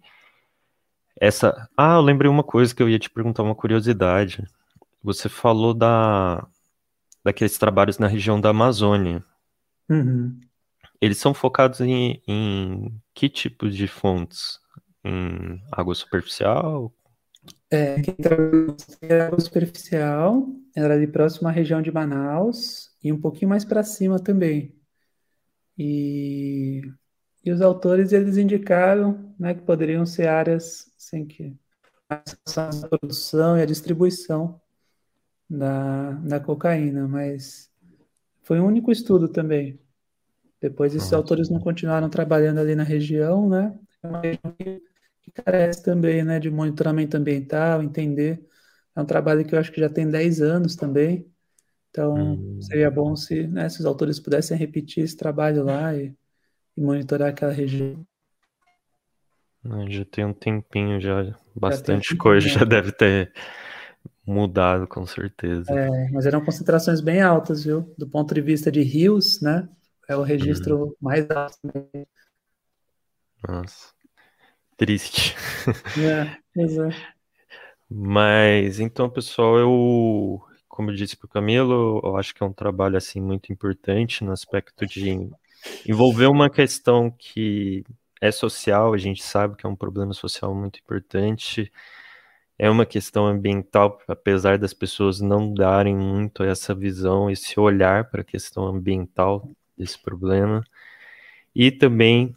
[1.19, 1.67] essa.
[1.75, 4.43] Ah, eu lembrei uma coisa que eu ia te perguntar, uma curiosidade.
[5.03, 6.47] Você falou da,
[7.23, 9.23] daqueles trabalhos na região da Amazônia.
[9.89, 10.39] Uhum.
[10.99, 14.59] Eles são focados em, em que tipos de fontes?
[15.03, 16.93] Em água superficial?
[17.71, 18.15] É, quem
[19.01, 20.45] em água superficial,
[20.75, 24.75] era ali próximo à região de Manaus e um pouquinho mais para cima também.
[25.75, 26.81] E,
[27.43, 31.55] e os autores eles indicaram né, que poderiam ser áreas sem que
[32.09, 34.59] a produção e a distribuição
[35.49, 37.69] da, da cocaína, mas
[38.43, 39.79] foi um único estudo também.
[40.61, 43.77] Depois esses autores não continuaram trabalhando ali na região, né?
[44.03, 44.55] É uma região
[45.21, 48.45] que, carece também, né, de monitoramento ambiental, entender.
[48.95, 51.25] É um trabalho que eu acho que já tem 10 anos também.
[51.89, 52.61] Então, hum.
[52.61, 56.15] seria bom se, né, se os autores pudessem repetir esse trabalho lá e,
[56.75, 58.05] e monitorar aquela região.
[59.89, 63.31] Já tem um tempinho já, bastante já coisa já deve ter
[64.25, 65.71] mudado, com certeza.
[65.71, 67.93] É, mas eram concentrações bem altas, viu?
[67.97, 69.69] Do ponto de vista de rios, né?
[70.07, 70.95] É o registro uhum.
[70.99, 71.57] mais alto.
[73.47, 73.93] Nossa,
[74.77, 75.35] triste.
[75.99, 76.95] É, exato.
[77.89, 82.53] Mas então, pessoal, eu, como eu disse para o Camilo, eu acho que é um
[82.53, 85.29] trabalho assim muito importante no aspecto de
[85.87, 87.83] envolver uma questão que
[88.21, 91.71] é social, a gente sabe que é um problema social muito importante
[92.61, 98.21] é uma questão ambiental, apesar das pessoas não darem muito essa visão, esse olhar para
[98.21, 100.63] a questão ambiental desse problema.
[101.55, 102.35] E também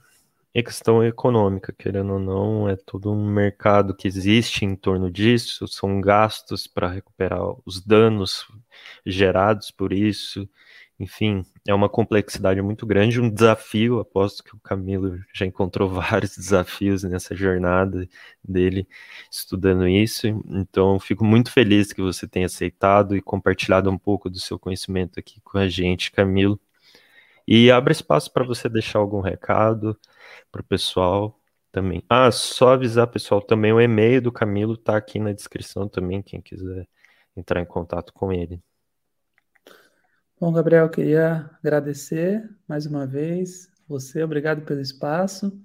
[0.57, 5.69] a questão econômica, querendo ou não, é todo um mercado que existe em torno disso,
[5.69, 8.47] são gastos para recuperar os danos
[9.05, 10.49] gerados por isso.
[10.99, 13.99] Enfim, é uma complexidade muito grande, um desafio.
[13.99, 18.09] Aposto que o Camilo já encontrou vários desafios nessa jornada
[18.43, 18.87] dele
[19.31, 20.27] estudando isso.
[20.49, 25.19] Então, fico muito feliz que você tenha aceitado e compartilhado um pouco do seu conhecimento
[25.19, 26.61] aqui com a gente, Camilo.
[27.47, 29.99] E abre espaço para você deixar algum recado
[30.51, 31.39] para o pessoal
[31.73, 32.03] também.
[32.09, 36.41] Ah, só avisar, pessoal, também o e-mail do Camilo está aqui na descrição também, quem
[36.41, 36.89] quiser
[37.37, 38.63] entrar em contato com ele.
[40.45, 45.59] Bom, Gabriel, queria agradecer mais uma vez você, obrigado pelo espaço.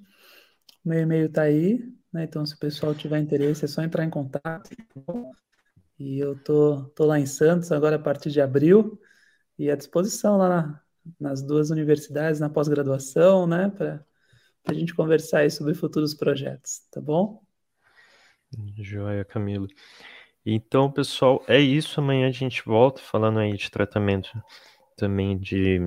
[0.86, 1.84] Meu e-mail está aí,
[2.14, 2.24] né?
[2.24, 4.70] Então, se o pessoal tiver interesse, é só entrar em contato.
[6.00, 8.98] E eu tô, tô lá em Santos agora a partir de abril
[9.58, 10.82] e à disposição lá na,
[11.20, 13.70] nas duas universidades, na pós-graduação, né?
[13.72, 14.06] Para
[14.66, 17.44] a gente conversar aí sobre futuros projetos, tá bom?
[18.78, 19.68] Joia, Camilo.
[20.46, 22.00] Então, pessoal, é isso.
[22.00, 24.32] Amanhã a gente volta falando aí de tratamento
[25.00, 25.80] também de,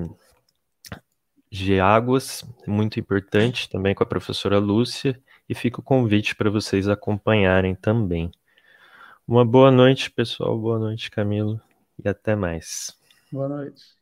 [1.51, 6.87] de águas, muito importante, também com a professora Lúcia, e fica o convite para vocês
[6.87, 8.31] acompanharem também.
[9.27, 10.57] Uma boa noite, pessoal.
[10.59, 11.61] Boa noite, Camilo,
[12.03, 12.97] e até mais.
[13.31, 13.83] Boa noite.